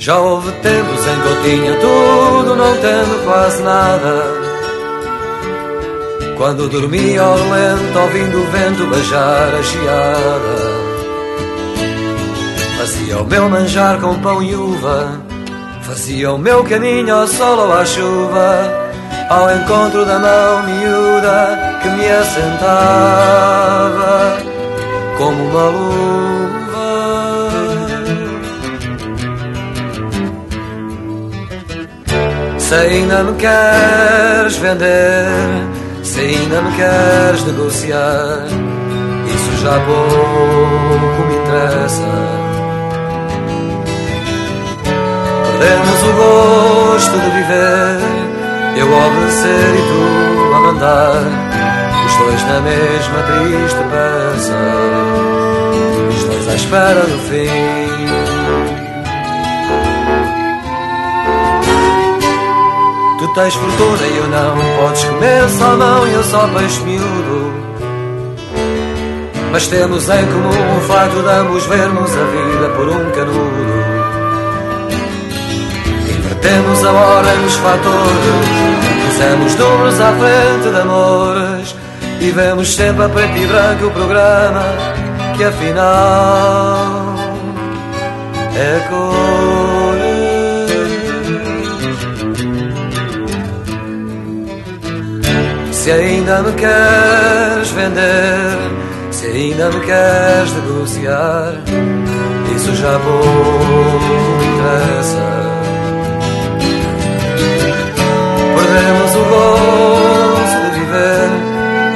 Já 0.00 0.18
houve 0.18 0.50
tempos 0.62 1.06
em 1.06 1.20
que 1.20 1.26
eu 1.28 1.42
tinha 1.42 1.76
tudo, 1.76 2.56
não 2.56 2.74
tendo 2.78 3.22
quase 3.22 3.62
nada. 3.62 4.24
Quando 6.38 6.70
dormia 6.70 7.20
ao 7.20 7.36
lento, 7.36 7.98
ouvindo 7.98 8.40
o 8.40 8.44
vento 8.50 8.86
beijar 8.86 9.54
a 9.54 9.60
geada. 9.60 10.56
Fazia 12.78 13.18
o 13.18 13.26
meu 13.26 13.50
manjar 13.50 14.00
com 14.00 14.18
pão 14.20 14.42
e 14.42 14.54
uva, 14.54 15.20
fazia 15.82 16.32
o 16.32 16.38
meu 16.38 16.64
caminho 16.64 17.14
ao 17.14 17.26
sol 17.26 17.58
ou 17.58 17.72
à 17.74 17.84
chuva, 17.84 18.72
ao 19.28 19.54
encontro 19.54 20.06
da 20.06 20.18
mão 20.18 20.62
miúda 20.62 21.78
que 21.82 21.88
me 21.90 22.10
assentava 22.10 23.18
como 25.18 25.44
uma 25.44 25.68
luz. 25.68 26.59
Se 32.70 32.76
ainda 32.76 33.24
me 33.24 33.32
queres 33.32 34.56
vender, 34.58 35.26
se 36.04 36.20
ainda 36.20 36.62
me 36.62 36.70
queres 36.76 37.44
negociar, 37.44 38.46
isso 39.26 39.56
já 39.60 39.72
pouco 39.80 41.26
me 41.26 41.34
interessa. 41.34 42.12
Perdemos 45.58 46.00
o 46.00 46.12
gosto 46.12 47.18
de 47.18 47.30
viver, 47.32 47.98
eu 48.76 48.86
obedecer 48.86 49.74
e 49.74 49.82
tu 49.88 50.54
a 50.54 50.60
mandar, 50.60 51.22
os 52.06 52.16
dois 52.18 52.42
na 52.44 52.60
mesma 52.60 53.20
triste 53.26 53.82
peça, 53.90 54.54
os 56.08 56.22
dois 56.22 56.48
à 56.48 56.54
espera 56.54 57.00
do 57.00 57.18
fim. 57.18 58.19
Tens 63.34 63.54
fortuna 63.54 64.06
e 64.06 64.16
eu 64.16 64.28
não. 64.28 64.56
Podes 64.76 65.04
comer 65.04 65.48
salmão 65.50 66.06
e 66.06 66.14
eu 66.14 66.24
só 66.24 66.48
peixe 66.48 66.80
miúdo. 66.82 67.52
Mas 69.52 69.66
temos 69.66 70.08
em 70.08 70.26
comum 70.26 70.78
o 70.78 70.80
facto 70.82 71.22
de 71.22 71.28
ambos 71.28 71.66
vermos 71.66 72.10
a 72.10 72.24
vida 72.24 72.68
por 72.76 72.88
um 72.88 73.10
canudo. 73.10 73.80
Invertemos 76.08 76.84
a 76.84 76.92
hora 76.92 77.34
nos 77.36 77.54
fatores. 77.54 78.48
Fizemos 79.06 79.54
números 79.54 80.00
à 80.00 80.12
frente 80.12 80.70
de 80.70 80.80
amores. 80.80 81.76
E 82.20 82.30
vemos 82.30 82.74
sempre 82.74 83.04
a 83.04 83.08
preto 83.08 83.36
e 83.38 83.46
branco 83.46 83.86
o 83.86 83.90
programa 83.92 84.62
Que 85.34 85.44
afinal 85.44 87.14
é 88.54 88.88
cor 88.90 89.59
Se 95.80 95.90
ainda 95.90 96.42
me 96.42 96.52
queres 96.52 97.70
vender, 97.70 98.58
se 99.10 99.26
ainda 99.28 99.70
me 99.70 99.80
queres 99.80 100.52
negociar, 100.52 101.54
isso 102.54 102.76
já 102.76 102.98
pouco 102.98 104.04
interessa. 104.44 105.26
Perdemos 108.56 109.14
o 109.16 109.24
gosto 109.30 110.60
de 110.64 110.80
viver, 110.80 111.30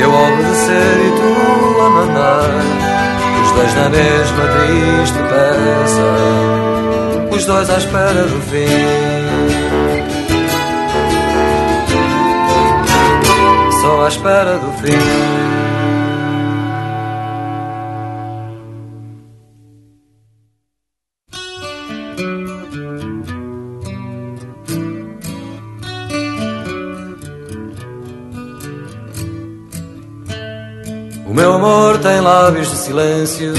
eu 0.00 0.10
a 0.10 0.22
obedecer 0.32 0.96
e 1.04 1.10
tu 1.20 1.80
a 1.82 1.90
mandar, 1.90 2.50
os 3.44 3.52
dois 3.52 3.74
na 3.74 3.90
mesma 3.90 4.44
triste 4.46 5.18
peça, 5.28 6.10
os 7.36 7.44
dois 7.44 7.68
à 7.68 7.76
espera 7.76 8.22
do 8.22 8.40
fim. 8.50 9.13
Só 13.94 14.04
à 14.04 14.08
espera 14.08 14.58
do 14.58 14.72
fim. 14.72 14.92
O 31.26 31.34
meu 31.34 31.52
amor 31.54 31.98
tem 31.98 32.20
lábios 32.20 32.70
de 32.70 32.76
silêncio 32.76 33.54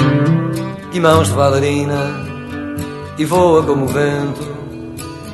e 0.91 0.99
mãos 0.99 1.29
de 1.29 1.33
bailarina 1.33 2.25
e 3.17 3.23
voa 3.23 3.63
como 3.63 3.85
o 3.85 3.87
vento 3.87 4.55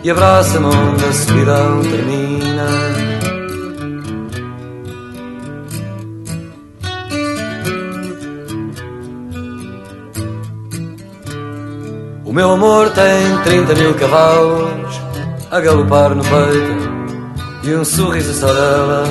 e 0.03 0.11
abraça-me 0.11 0.65
onde 0.65 1.05
a 1.05 1.13
solidão 1.13 1.81
termina. 1.81 2.50
O 12.31 12.33
meu 12.33 12.51
amor 12.51 12.89
tem 12.91 13.37
30 13.43 13.75
mil 13.75 13.93
cavalos 13.95 15.01
a 15.51 15.59
galopar 15.59 16.15
no 16.15 16.23
peito 16.23 16.89
e 17.61 17.75
um 17.75 17.83
sorriso 17.83 18.33
só 18.33 18.53
dela 18.53 19.03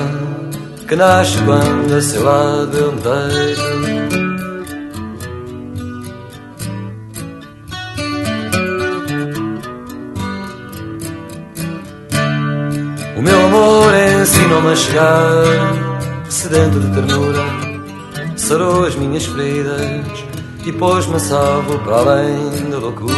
que 0.88 0.96
nasce 0.96 1.36
quando 1.44 1.94
a 1.94 2.00
seu 2.00 2.24
lado 2.24 2.74
eu 2.74 2.92
me 2.92 3.00
deito. 3.02 3.60
O 13.18 13.22
meu 13.22 13.44
amor 13.44 13.92
ensinou-me 14.22 14.72
a 14.72 14.76
chegar 14.76 16.30
sedento 16.30 16.80
de 16.80 16.94
ternura, 16.94 17.44
sarou 18.36 18.86
as 18.86 18.94
minhas 18.94 19.26
feridas 19.26 20.19
e 20.64 20.72
pôs-me 20.72 21.16
a 21.16 21.18
salvo 21.18 21.78
para 21.80 21.96
além 21.96 22.70
da 22.70 22.78
loucura. 22.78 23.14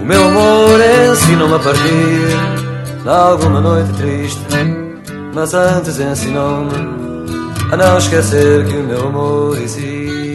O 0.00 0.04
meu 0.04 0.24
amor 0.24 0.80
ensinou-me 1.12 1.54
a 1.54 1.58
partir 1.58 3.02
de 3.02 3.08
alguma 3.08 3.60
noite 3.60 3.92
triste, 3.94 4.40
mas 5.34 5.54
antes 5.54 6.00
ensinou-me 6.00 6.98
a 7.70 7.76
não 7.76 7.98
esquecer 7.98 8.66
que 8.66 8.76
o 8.76 8.82
meu 8.84 9.06
amor 9.06 9.56
existe. 9.58 10.27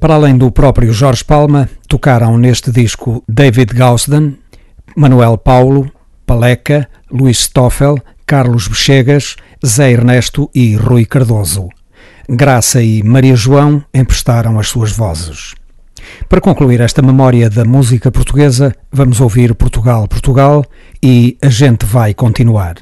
Para 0.00 0.14
além 0.14 0.36
do 0.36 0.50
próprio 0.52 0.92
Jorge 0.92 1.24
Palma, 1.24 1.68
tocaram 1.88 2.38
neste 2.38 2.70
disco 2.70 3.22
David 3.28 3.74
Gausden, 3.74 4.38
Manuel 4.96 5.36
Paulo, 5.36 5.90
Paleca, 6.24 6.88
Luís 7.10 7.40
Stoffel, 7.40 7.96
Carlos 8.24 8.68
Bechegas, 8.68 9.34
Zé 9.64 9.90
Ernesto 9.90 10.48
e 10.54 10.76
Rui 10.76 11.04
Cardoso. 11.04 11.68
Graça 12.28 12.80
e 12.80 13.02
Maria 13.02 13.34
João 13.34 13.82
emprestaram 13.92 14.58
as 14.58 14.68
suas 14.68 14.92
vozes. 14.92 15.54
Para 16.28 16.40
concluir 16.40 16.80
esta 16.80 17.02
memória 17.02 17.50
da 17.50 17.64
música 17.64 18.10
portuguesa, 18.12 18.72
vamos 18.92 19.20
ouvir 19.20 19.52
Portugal, 19.54 20.06
Portugal 20.06 20.64
e 21.02 21.36
A 21.42 21.48
Gente 21.48 21.84
Vai 21.84 22.14
Continuar. 22.14 22.76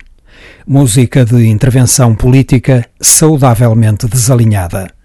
Música 0.67 1.25
de 1.25 1.47
intervenção 1.47 2.15
política 2.15 2.85
saudavelmente 3.01 4.07
desalinhada. 4.07 4.96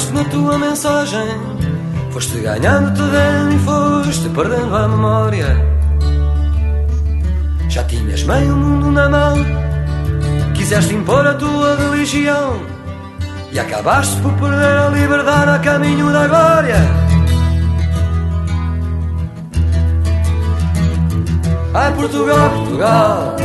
Acreditaste 0.00 0.12
na 0.12 0.24
tua 0.24 0.58
mensagem. 0.58 1.28
Foste 2.10 2.38
ganhando 2.38 2.94
terreno 2.94 3.52
e 3.52 3.58
foste 3.58 4.28
perdendo 4.30 4.74
a 4.74 4.88
memória. 4.88 5.56
Já 7.68 7.84
tinhas 7.84 8.22
meio 8.24 8.56
mundo 8.56 8.90
na 8.90 9.08
mão, 9.08 9.36
quiseste 10.54 10.94
impor 10.94 11.26
a 11.26 11.34
tua 11.34 11.76
religião 11.76 12.60
e 13.52 13.58
acabaste 13.58 14.20
por 14.20 14.32
perder 14.32 14.78
a 14.78 14.88
liberdade 14.88 15.50
a 15.50 15.58
caminho 15.58 16.12
da 16.12 16.26
glória. 16.26 16.76
Ai 21.72 21.92
Portugal, 21.94 22.50
Portugal 22.50 23.36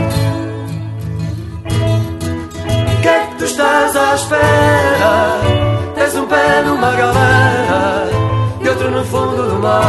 que 3.06 3.10
é 3.10 3.28
que 3.28 3.36
tu 3.36 3.46
estás 3.46 3.96
à 3.96 4.16
espera? 4.16 5.75
Tens 5.96 6.16
um 6.16 6.28
pé 6.28 6.62
numa 6.62 6.92
galera 6.92 8.10
e 8.62 8.70
outro 8.70 8.92
no 8.92 9.04
fundo 9.06 9.50
do 9.50 9.60
mar. 9.60 9.86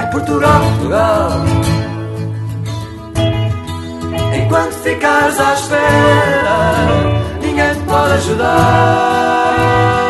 É 0.00 0.06
Portugal, 0.06 0.60
Portugal. 0.60 1.30
Enquanto 4.36 4.72
ficares 4.74 5.40
à 5.40 5.54
espera, 5.54 6.74
ninguém 7.40 7.74
te 7.74 7.80
pode 7.80 8.12
ajudar. 8.12 10.05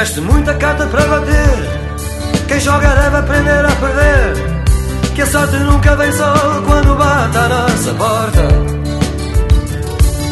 Tiveste 0.00 0.22
muita 0.22 0.54
carta 0.54 0.86
para 0.86 1.06
bater. 1.06 2.48
Quem 2.48 2.58
joga 2.58 2.88
deve 2.88 3.16
aprender 3.18 3.66
a 3.66 3.70
perder. 3.70 5.12
Que 5.14 5.20
a 5.20 5.26
sorte 5.26 5.56
nunca 5.56 5.94
vem 5.94 6.10
só 6.12 6.32
quando 6.66 6.96
bate 6.96 7.36
à 7.36 7.48
nossa 7.50 7.92
porta. 7.92 8.48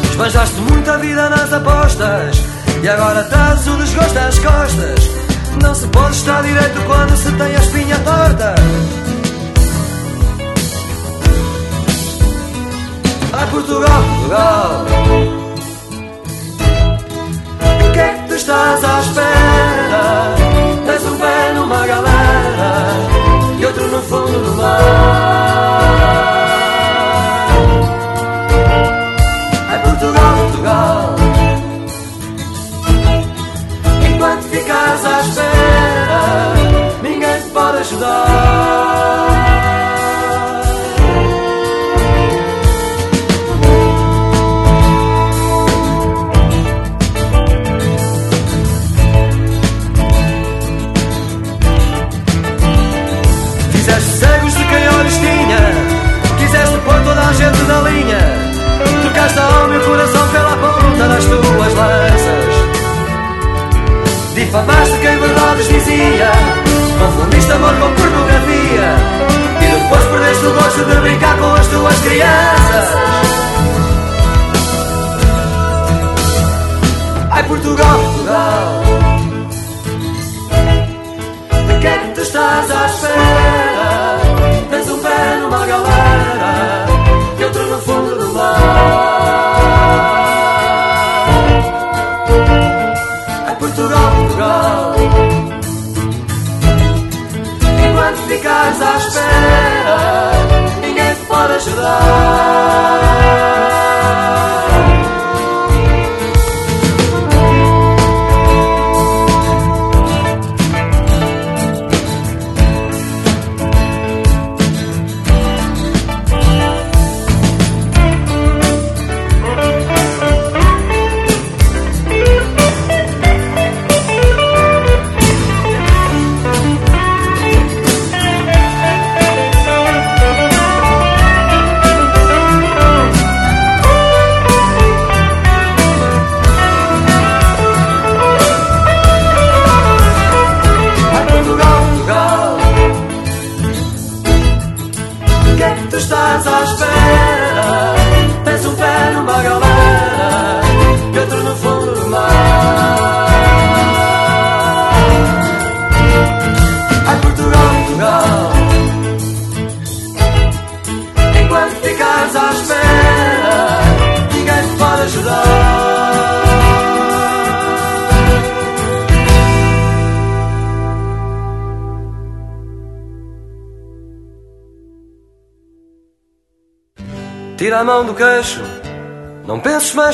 Esbanjaste 0.09 0.59
muita 0.61 0.97
vida 0.97 1.29
nas 1.29 1.53
apostas. 1.53 2.41
E 2.81 2.89
agora 2.89 3.23
trazes 3.25 3.67
o 3.67 3.77
desgosto 3.77 4.17
às 4.17 4.39
costas. 4.39 5.09
Não 5.61 5.75
se 5.75 5.85
pode 5.89 6.15
estar 6.15 6.41
direito 6.41 6.81
quando 6.87 7.15
se 7.15 7.31
tem 7.31 7.55
a 7.55 7.59
espinha 7.59 7.99
torta. 7.99 8.55
Ai 13.33 13.47
Portugal, 13.51 14.03
Portugal. 14.17 15.38
Estás 18.39 18.83
à 18.83 18.99
espera? 19.01 20.35
Tens 20.85 21.03
um 21.03 21.17
pé 21.17 21.53
numa 21.53 21.85
galera 21.85 22.71
e 23.59 23.65
outro 23.65 23.87
no 23.87 24.01
fundo 24.01 24.39
do 24.45 24.55
mar. 24.55 24.79
Ai 29.69 29.79
Portugal, 29.79 30.35
Portugal. 30.37 31.15
Enquanto 34.09 34.43
ficas 34.43 35.05
à 35.05 35.21
espera, 35.21 36.21
ninguém 37.03 37.41
te 37.41 37.49
pode 37.49 37.77
ajudar. 37.77 39.28
O 59.69 59.81
coração 59.81 60.27
pela 60.29 60.57
ponta 60.57 61.07
das 61.07 61.25
tuas 61.25 61.73
lanças 61.75 62.69
Difamaste 64.33 64.97
quem 64.99 65.19
verdades 65.19 65.67
dizia. 65.67 66.31
Confundiste 66.97 67.51
amor 67.51 67.73
com 67.75 67.93
pornografia. 67.93 68.95
E 69.61 69.67
depois 69.67 70.05
perdeste 70.05 70.45
o 70.45 70.53
gosto 70.53 70.85
de 70.85 70.98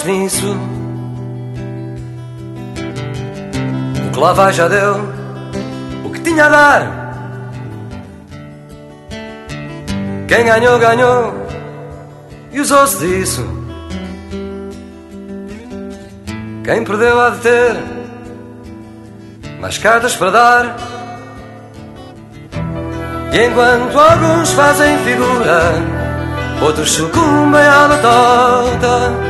nisso. 0.05 0.55
O 4.07 4.11
que 4.11 4.19
lá 4.19 4.33
vai 4.33 4.53
já 4.53 4.67
deu, 4.67 4.99
o 6.05 6.09
que 6.09 6.19
tinha 6.21 6.45
a 6.45 6.49
dar. 6.49 7.05
Quem 10.27 10.45
ganhou, 10.45 10.79
ganhou 10.79 11.33
e 12.51 12.59
usou-se 12.59 12.97
disso. 12.97 13.45
Quem 16.63 16.83
perdeu 16.83 17.19
há 17.21 17.29
de 17.29 17.39
ter 17.41 17.75
mais 19.59 19.77
cartas 19.77 20.15
para 20.15 20.31
dar. 20.31 20.75
E 23.33 23.45
enquanto 23.45 23.99
alguns 23.99 24.51
fazem 24.51 24.97
figura 24.99 25.95
outros 26.61 26.91
sucumbem 26.91 27.61
à 27.61 27.87
batota. 27.87 29.24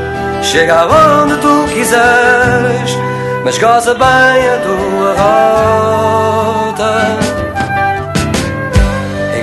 Chega 0.45 0.81
aonde 0.81 1.37
tu 1.37 1.65
quiseres, 1.73 2.97
mas 3.43 3.57
goza 3.57 3.95
bem 3.95 4.05
a 4.05 4.59
tua 4.63 5.15
rota. 5.17 7.17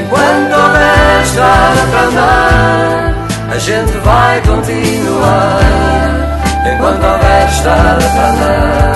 Enquanto 0.01 0.55
houver 0.55 1.23
estrada 1.25 1.83
para 1.91 2.03
andar, 2.07 3.15
a 3.51 3.59
gente 3.59 3.99
vai 3.99 4.41
continuar. 4.43 5.59
Enquanto 6.73 7.05
houver 7.05 7.49
estrada 7.49 8.07
para 8.15 8.29
andar. 8.29 8.95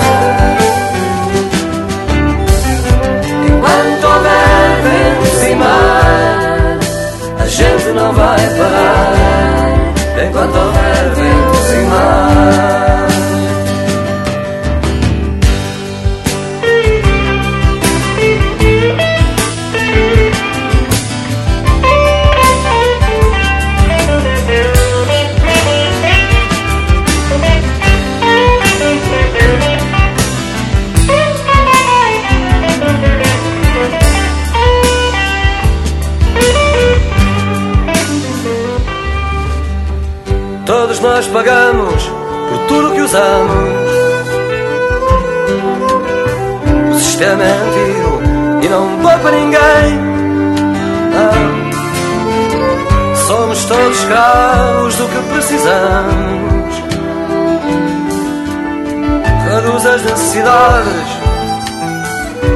Enquanto 3.47 4.07
houver 4.07 4.81
vento 4.83 5.45
e 5.45 5.55
mar 5.55 6.77
a 7.39 7.45
gente 7.47 7.89
não 7.89 8.13
vai 8.13 8.47
parar 8.57 9.17
enquanto 10.25 10.55
houver 10.55 11.09
e 11.89 12.86
nós 41.17 41.27
pagamos 41.29 42.03
por 42.47 42.59
tudo 42.67 42.93
que 42.93 43.01
usamos. 43.01 43.89
O 46.91 46.99
sistema 46.99 47.43
é 47.43 47.51
antigo 47.53 48.21
e 48.61 48.69
não 48.69 48.99
poupa 48.99 49.31
ninguém. 49.31 49.97
Não. 51.15 51.33
Somos 53.15 53.65
todos 53.65 53.97
escravos 53.97 54.95
do 54.95 55.07
que 55.07 55.17
precisamos. 55.33 56.75
Reduz 59.49 59.85
as 59.87 60.03
necessidades 60.03 61.07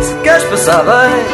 se 0.04 0.14
queres 0.22 0.44
passar 0.44 0.84
bem. 0.84 1.26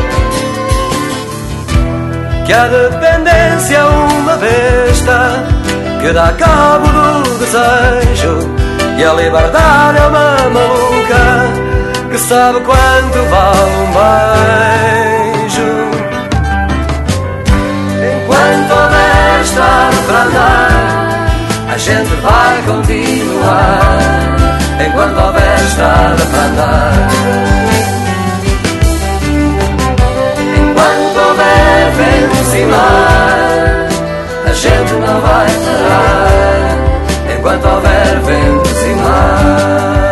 Que 2.45 2.53
a 2.53 2.67
dependência 2.69 3.85
uma 3.85 4.37
besta 4.37 5.56
que 6.01 6.13
dá 6.13 6.31
cabo 6.33 6.87
do 6.87 7.37
desejo 7.39 8.55
e 8.97 9.03
a 9.03 9.13
liberdade 9.13 9.97
é 9.97 10.07
uma 10.07 10.49
maluca 10.49 11.67
que 12.09 12.17
sabe 12.17 12.59
quanto 12.61 13.29
vale 13.29 13.75
um 13.75 13.91
beijo. 13.93 15.69
Enquanto 18.15 18.71
houver 18.71 19.41
estrada 19.43 19.97
para 20.07 20.21
andar, 20.23 20.71
a 21.73 21.77
gente 21.77 22.15
vai 22.21 22.61
continuar. 22.63 23.99
Enquanto 24.85 25.19
houver 25.19 25.59
estrada 25.67 26.25
para 26.25 26.43
andar. 26.43 27.09
Enquanto 30.57 31.17
houver 31.27 31.91
vento 31.91 32.55
e 32.55 32.65
mar 32.65 33.56
gente 34.57 34.93
não 34.93 35.21
vai 35.21 35.47
parar 35.65 37.37
enquanto 37.37 37.65
houver 37.65 38.19
ventos 38.21 38.81
e 38.83 38.93
mar. 38.95 40.06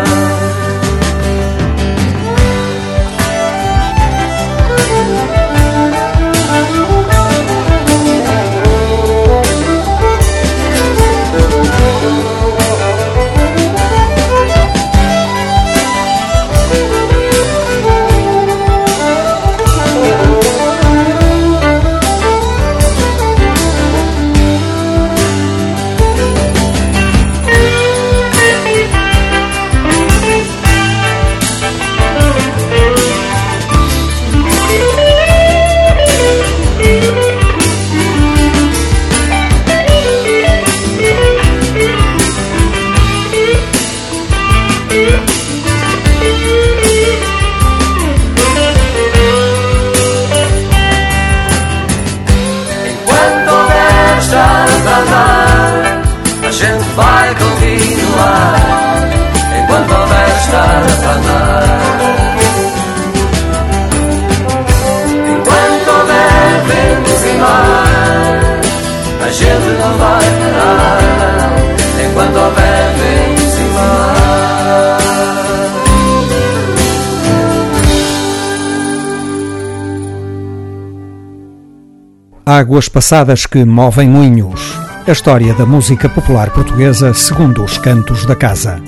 Águas 82.76 82.89
passadas 82.89 83.45
que 83.45 83.63
movem 83.63 84.09
moinhos. 84.09 84.78
A 85.07 85.11
história 85.13 85.53
da 85.53 85.65
música 85.65 86.09
popular 86.09 86.51
portuguesa 86.51 87.13
segundo 87.13 87.63
os 87.63 87.78
cantos 87.78 88.26
da 88.26 88.36
casa. 88.36 88.82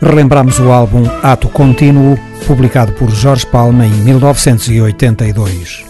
Relembramos 0.00 0.60
o 0.60 0.70
álbum 0.70 1.02
Ato 1.24 1.48
Contínuo, 1.48 2.16
publicado 2.46 2.92
por 2.92 3.10
Jorge 3.10 3.44
Palma 3.44 3.84
em 3.84 3.90
1982. 3.90 5.84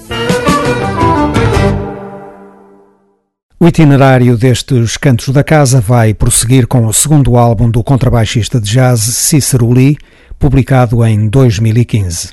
O 3.61 3.68
itinerário 3.68 4.34
destes 4.39 4.97
cantos 4.97 5.28
da 5.28 5.45
casa 5.45 5.78
vai 5.78 6.14
prosseguir 6.14 6.66
com 6.66 6.87
o 6.87 6.93
segundo 6.95 7.37
álbum 7.37 7.70
do 7.70 7.84
contrabaixista 7.84 8.59
de 8.59 8.70
jazz 8.70 9.01
Cícero 9.01 9.70
Lee, 9.70 9.99
publicado 10.39 11.05
em 11.05 11.28
2015. 11.28 12.30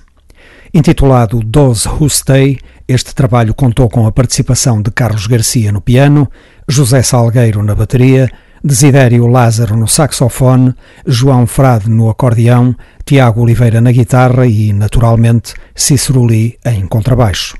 Intitulado 0.74 1.44
Those 1.44 1.90
Who 1.90 2.10
Stay, 2.10 2.58
este 2.88 3.16
trabalho 3.16 3.54
contou 3.54 3.90
com 3.90 4.06
a 4.06 4.12
participação 4.12 4.82
de 4.82 4.92
Carlos 4.92 5.28
Garcia 5.28 5.72
no 5.72 5.82
piano, 5.82 6.30
José 6.68 7.02
Salgueiro 7.02 7.64
na 7.64 7.74
bateria, 7.74 8.30
Desidério 8.64 9.28
Lázaro 9.28 9.76
no 9.76 9.88
saxofone, 9.88 10.74
João 11.06 11.46
Frade 11.46 11.90
no 11.90 12.10
acordeão, 12.10 12.76
Tiago 13.06 13.42
Oliveira 13.42 13.82
na 13.82 13.92
guitarra 13.92 14.48
e, 14.48 14.72
naturalmente, 14.72 15.54
Cícero 15.76 16.24
Lee 16.24 16.58
em 16.66 16.88
contrabaixo. 16.88 17.58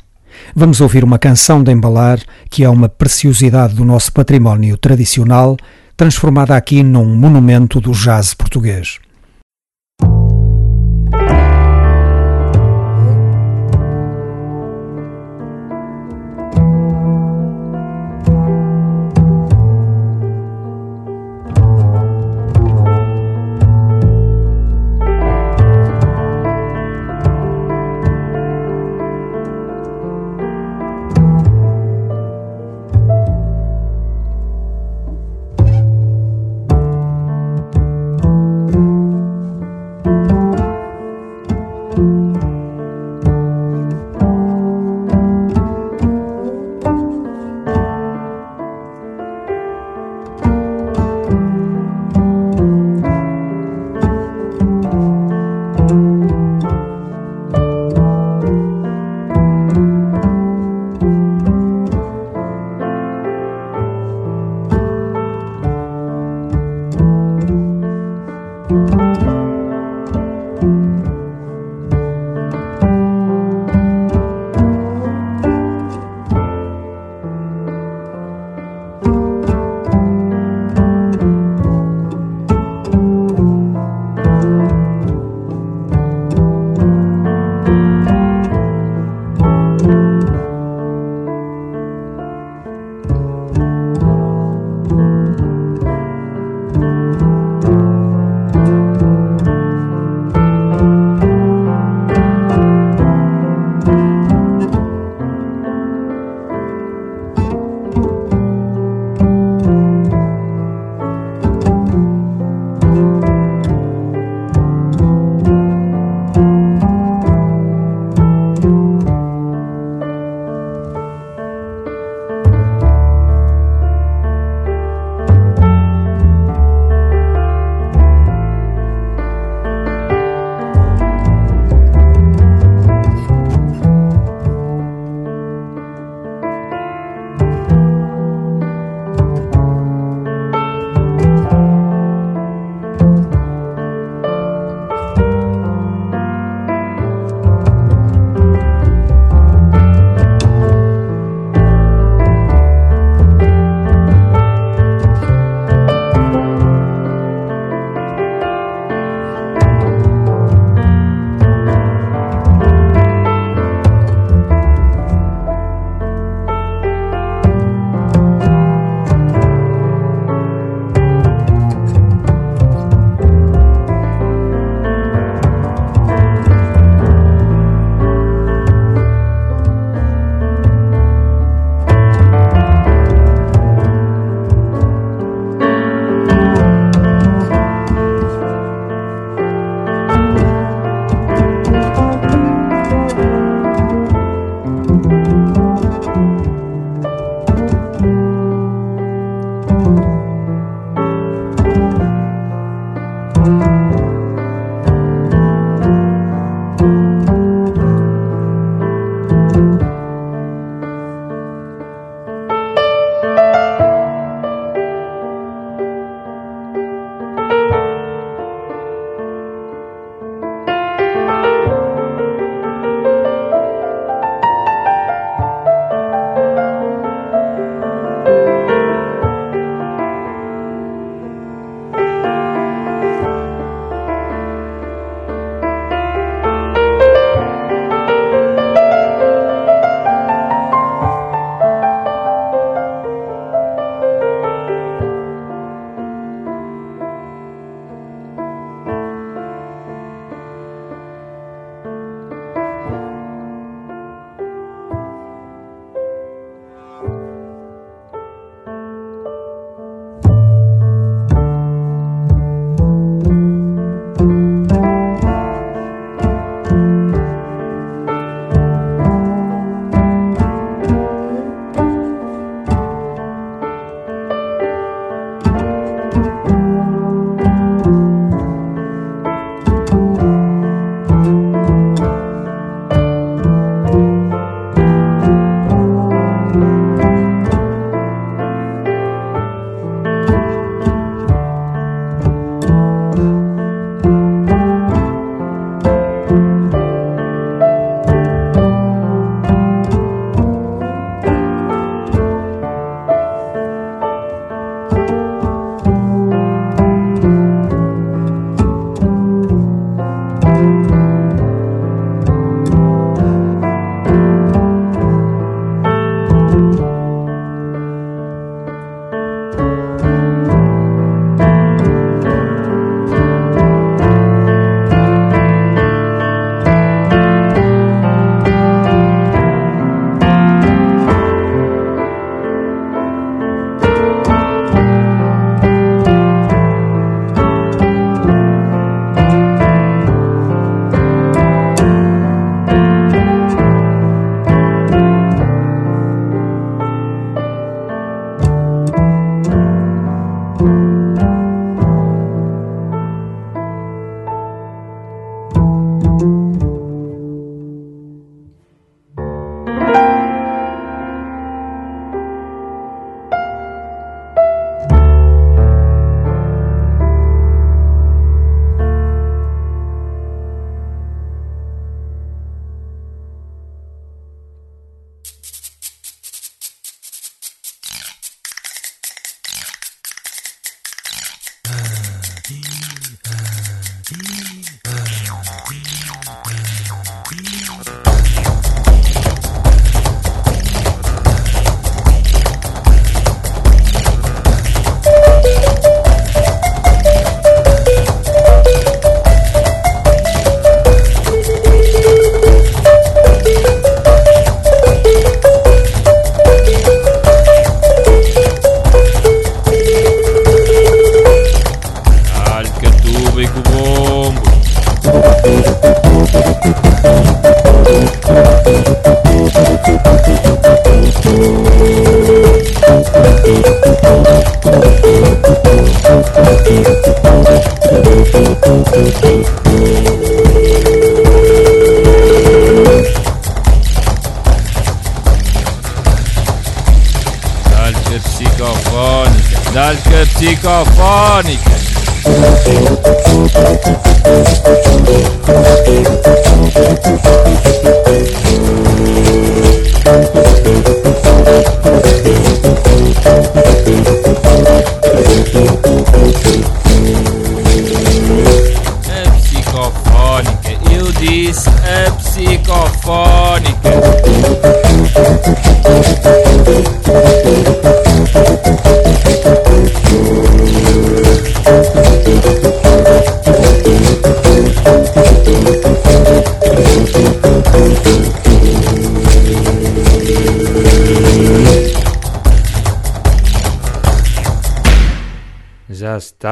Vamos 0.56 0.82
ouvir 0.82 1.04
uma 1.04 1.20
canção 1.20 1.64
de 1.64 1.72
embalar 1.72 2.20
que 2.50 2.64
é 2.64 2.70
uma 2.70 2.88
preciosidade 2.90 3.76
do 3.76 3.84
nosso 3.84 4.14
património 4.14 4.78
tradicional, 4.78 5.58
transformada 5.96 6.56
aqui 6.56 6.84
num 6.84 7.16
monumento 7.16 7.82
do 7.82 7.92
jazz 7.92 8.34
português. 8.34 9.00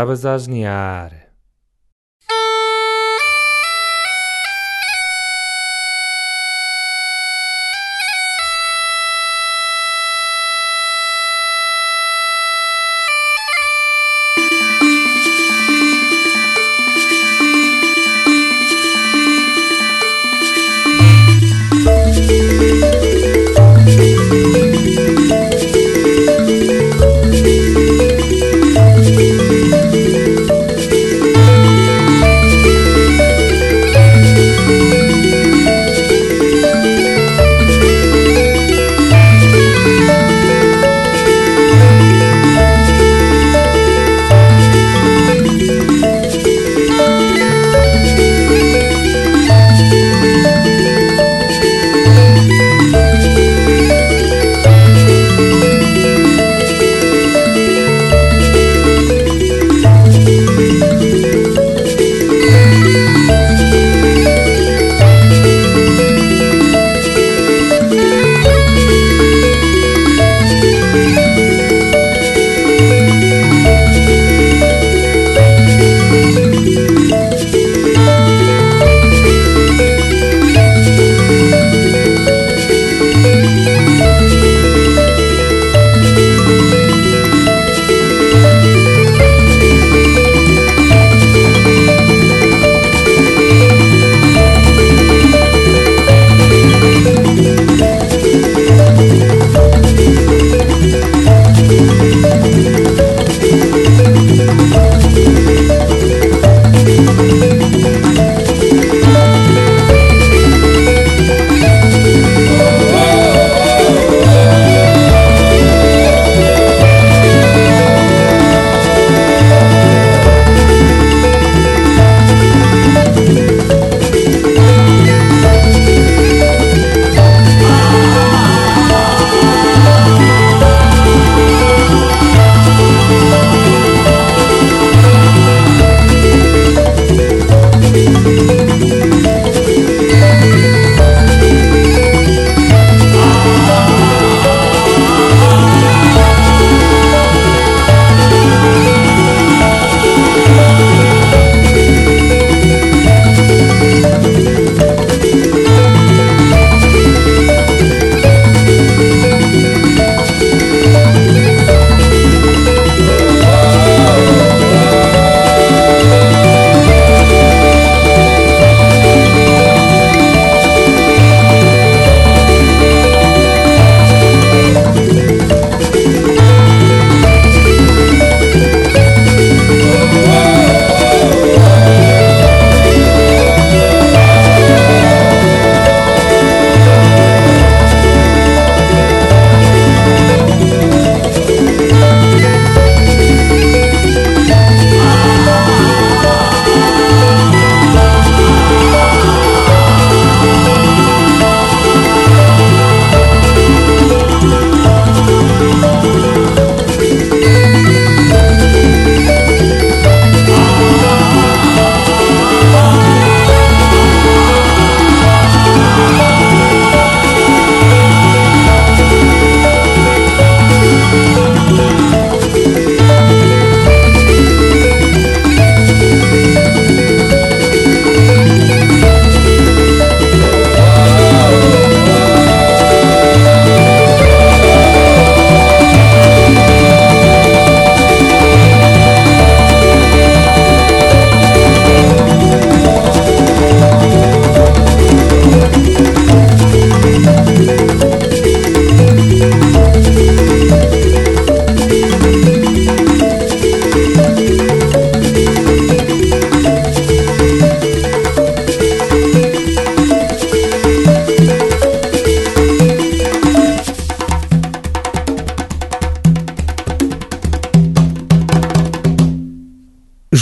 Estavas 0.02 0.26
a 0.26 0.34
asnear. 0.34 1.31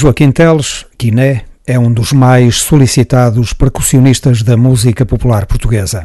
Joaquim 0.02 0.32
Teles, 0.32 0.86
Quiné, 0.98 1.44
é 1.68 1.78
um 1.78 1.92
dos 1.92 2.14
mais 2.14 2.62
solicitados 2.62 3.52
percussionistas 3.52 4.42
da 4.42 4.56
música 4.56 5.06
popular 5.06 5.46
portuguesa. 5.46 6.04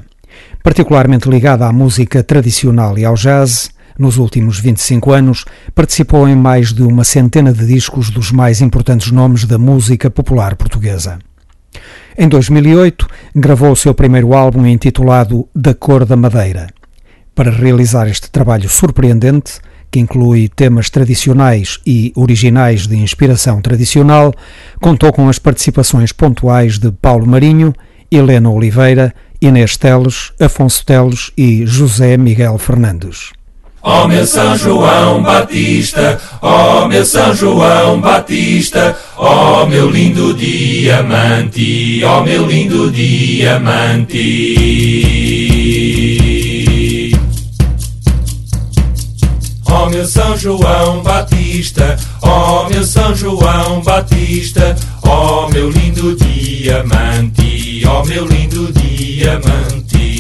Particularmente 0.64 1.30
ligado 1.30 1.62
à 1.62 1.72
música 1.72 2.20
tradicional 2.20 2.99
e 2.99 3.05
ao 3.05 3.14
jazz, 3.14 3.70
nos 3.97 4.16
últimos 4.16 4.59
25 4.59 5.12
anos 5.12 5.45
participou 5.76 6.28
em 6.28 6.34
mais 6.34 6.72
de 6.72 6.82
uma 6.82 7.05
centena 7.05 7.53
de 7.53 7.64
discos 7.64 8.11
dos 8.11 8.32
mais 8.32 8.61
importantes 8.61 9.12
nomes 9.12 9.45
da 9.45 9.59
música 9.59 10.11
popular 10.11 10.57
portuguesa. 10.57 11.20
Em 12.18 12.26
2008, 12.28 13.07
gravou 13.32 13.70
o 13.70 13.76
seu 13.76 13.95
primeiro 13.95 14.34
álbum 14.34 14.66
intitulado 14.66 15.49
Da 15.55 15.72
Cor 15.72 16.05
da 16.05 16.16
Madeira. 16.16 16.66
Para 17.32 17.53
realizar 17.53 18.09
este 18.09 18.28
trabalho 18.28 18.68
surpreendente, 18.68 19.61
que 19.95 20.01
inclui 20.01 20.49
temas 20.49 20.90
tradicionais 20.90 21.78
e 21.86 22.12
originais 22.16 22.84
de 22.88 22.97
inspiração 22.97 23.62
tradicional, 23.62 24.34
contou 24.80 25.12
com 25.12 25.28
as 25.28 25.38
participações 25.38 26.11
pontuais 26.11 26.80
de 26.80 26.90
Paulo 26.90 27.24
Marinho, 27.24 27.72
Helena 28.11 28.51
Oliveira, 28.51 29.14
Inês 29.40 29.76
Teles, 29.76 30.32
Afonso 30.40 30.84
Teles 30.84 31.30
e 31.38 31.64
José 31.64 32.16
Miguel 32.16 32.59
Fernandes. 32.59 33.30
Ó 33.84 34.03
oh, 34.03 34.09
meu 34.09 34.26
São 34.26 34.57
João 34.57 35.22
Batista, 35.22 36.20
ó 36.42 36.82
oh, 36.82 36.88
meu 36.88 37.05
São 37.05 37.32
João 37.32 38.01
Batista, 38.01 38.97
ó 39.16 39.62
oh, 39.62 39.66
meu 39.66 39.88
lindo 39.88 40.34
diamante, 40.34 42.03
ó 42.03 42.24
meu 42.24 42.45
lindo 42.45 42.90
diamante. 42.90 44.24
Meu 49.95 50.05
São 50.07 50.36
João 50.36 51.03
Batista, 51.05 51.97
ó 52.20 52.64
oh, 52.64 52.68
meu 52.68 52.84
São 52.84 53.14
João 53.14 53.80
Batista, 53.80 54.74
ó 55.03 55.47
oh, 55.47 55.49
meu 55.51 55.70
lindo 55.70 56.16
diamante, 56.16 57.80
ó 57.86 58.03
oh, 58.03 58.05
meu 58.05 58.26
lindo 58.26 58.72
diamante. 58.72 60.18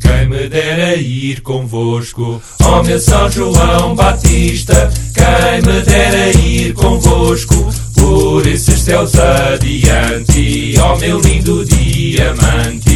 Quem 0.00 0.28
me 0.28 0.48
dera 0.48 0.94
ir 0.94 1.40
convosco, 1.40 2.40
ó 2.62 2.78
oh, 2.78 2.84
meu 2.84 3.00
São 3.00 3.28
João 3.28 3.96
Batista, 3.96 4.88
quem 5.12 5.60
me 5.62 5.80
dera 5.82 6.30
ir 6.30 6.72
convosco, 6.72 7.68
por 7.96 8.46
esses 8.46 8.80
céus 8.80 9.12
adiante, 9.18 10.76
ó 10.80 10.96
meu 10.98 11.18
lindo 11.18 11.64
diamante. 11.64 12.92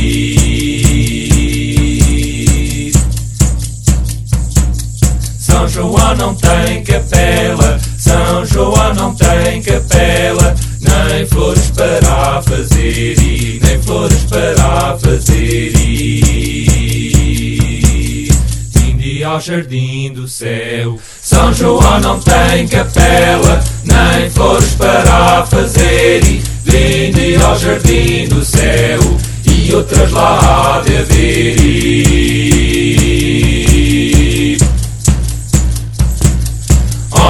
São 5.56 5.66
João 5.68 6.14
não 6.16 6.34
tem 6.34 6.84
capela, 6.84 7.80
São 7.98 8.44
João 8.44 8.94
não 8.94 9.14
tem 9.14 9.62
capela, 9.62 10.54
nem 10.82 11.26
flores 11.26 11.70
para 11.70 12.42
fazer 12.42 13.18
ir, 13.18 13.58
nem 13.62 13.80
flores 13.80 14.22
para 14.24 14.98
fazer. 14.98 15.72
Vinde 18.74 19.24
ao 19.24 19.40
jardim 19.40 20.12
do 20.12 20.28
céu, 20.28 20.98
São 21.22 21.54
João 21.54 22.00
não 22.00 22.20
tem 22.20 22.68
capela, 22.68 23.64
nem 23.82 24.28
flores 24.28 24.74
para 24.74 25.46
fazer 25.46 26.22
ir. 26.22 26.42
Vinde 26.64 27.42
ao 27.42 27.58
jardim 27.58 28.28
do 28.28 28.44
céu 28.44 29.00
e 29.46 29.74
outras 29.74 30.12
lá 30.12 30.82
de 30.84 30.96
haver. 30.98 32.26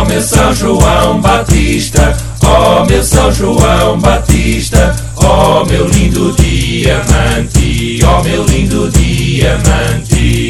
Oh, 0.06 0.08
meu 0.08 0.22
São 0.22 0.54
João 0.54 1.20
Batista, 1.20 2.16
ó 2.42 2.82
oh, 2.82 2.84
meu 2.86 3.02
São 3.02 3.32
João 3.32 3.98
Batista, 3.98 4.94
ó 5.16 5.62
oh, 5.62 5.66
meu 5.66 5.88
lindo 5.88 6.32
diamante, 6.32 7.98
ó 8.04 8.22
meu 8.22 8.44
lindo 8.44 8.88
diamante. 8.90 10.46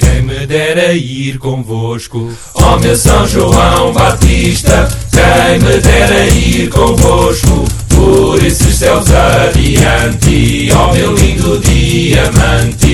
Quem 0.00 0.22
me 0.22 0.46
dera 0.46 0.92
ir 0.92 1.38
convosco, 1.38 2.30
ó 2.54 2.78
meu 2.78 2.96
São 2.96 3.26
João 3.26 3.92
Batista, 3.92 4.88
quem 5.10 5.58
me 5.58 5.78
dera 5.80 6.26
ir 6.26 6.68
convosco. 6.68 7.64
Por 7.88 8.44
esses 8.44 8.76
céus 8.76 9.06
adiante, 9.10 10.68
ó 10.72 10.92
meu 10.92 11.14
lindo 11.14 11.58
diamante. 11.60 12.84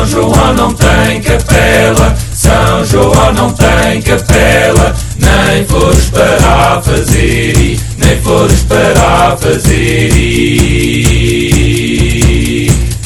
São 0.00 0.06
João 0.06 0.54
não 0.54 0.72
tem 0.72 1.20
capela, 1.20 2.16
São 2.32 2.86
João 2.86 3.34
não 3.34 3.52
tem 3.52 4.00
capela, 4.00 4.96
nem 5.18 5.66
flores 5.66 6.06
para 6.06 6.80
fazer 6.80 7.78
nem 7.98 8.16
flores 8.22 8.62
para 8.62 9.36
fazer. 9.36 10.08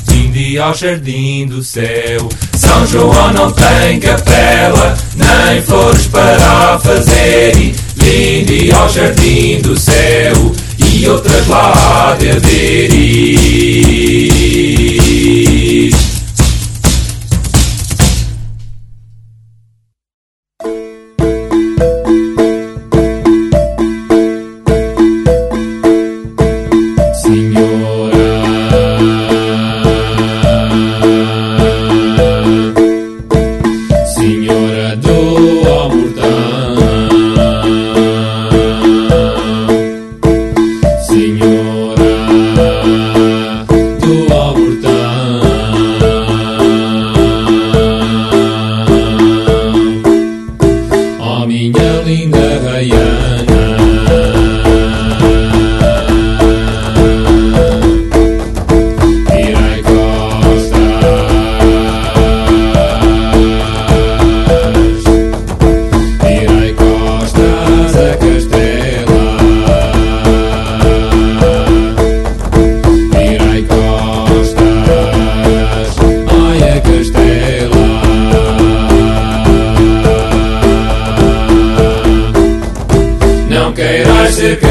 Vinde 0.07 0.57
ao 0.57 0.73
jardim 0.73 1.49
do 1.49 1.65
céu, 1.65 2.29
São 2.57 2.87
João 2.87 3.33
não 3.33 3.51
tem 3.51 3.99
capela, 3.99 4.97
nem 5.17 5.61
flores 5.63 6.07
para 6.07 6.79
fazer 6.79 7.75
vinde 7.97 8.71
ao 8.73 8.89
jardim 8.89 9.61
do 9.63 9.77
céu 9.77 10.53
e 10.79 11.09
outras 11.09 11.49
lá 11.49 12.17
de 12.21 12.31
aderir. 12.31 13.65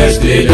Blessed 0.04 0.53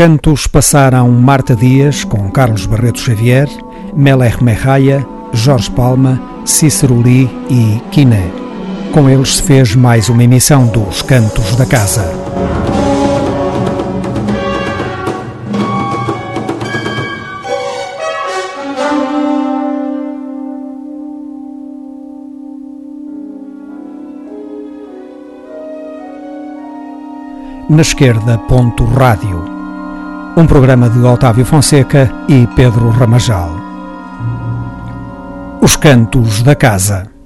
cantos 0.00 0.46
passaram 0.46 1.10
Marta 1.10 1.54
Dias, 1.54 2.04
com 2.04 2.30
Carlos 2.30 2.64
Barreto 2.64 3.00
Xavier, 3.00 3.46
Melech 3.94 4.42
Merraia, 4.42 5.06
Jorge 5.30 5.70
Palma, 5.70 6.18
Cícero 6.42 6.98
Lee 6.98 7.28
e 7.50 7.82
Quiné. 7.90 8.30
Com 8.94 9.10
eles 9.10 9.36
se 9.36 9.42
fez 9.42 9.76
mais 9.76 10.08
uma 10.08 10.24
emissão 10.24 10.66
dos 10.68 11.02
Cantos 11.02 11.54
da 11.54 11.66
Casa. 11.66 12.10
Na 27.68 27.82
esquerda, 27.82 28.38
ponto 28.38 28.82
rádio. 28.86 29.59
Um 30.36 30.46
programa 30.46 30.88
de 30.88 30.98
Otávio 31.00 31.44
Fonseca 31.44 32.10
e 32.28 32.46
Pedro 32.54 32.88
Ramajal. 32.90 33.50
Os 35.60 35.76
Cantos 35.76 36.42
da 36.42 36.54
Casa. 36.54 37.19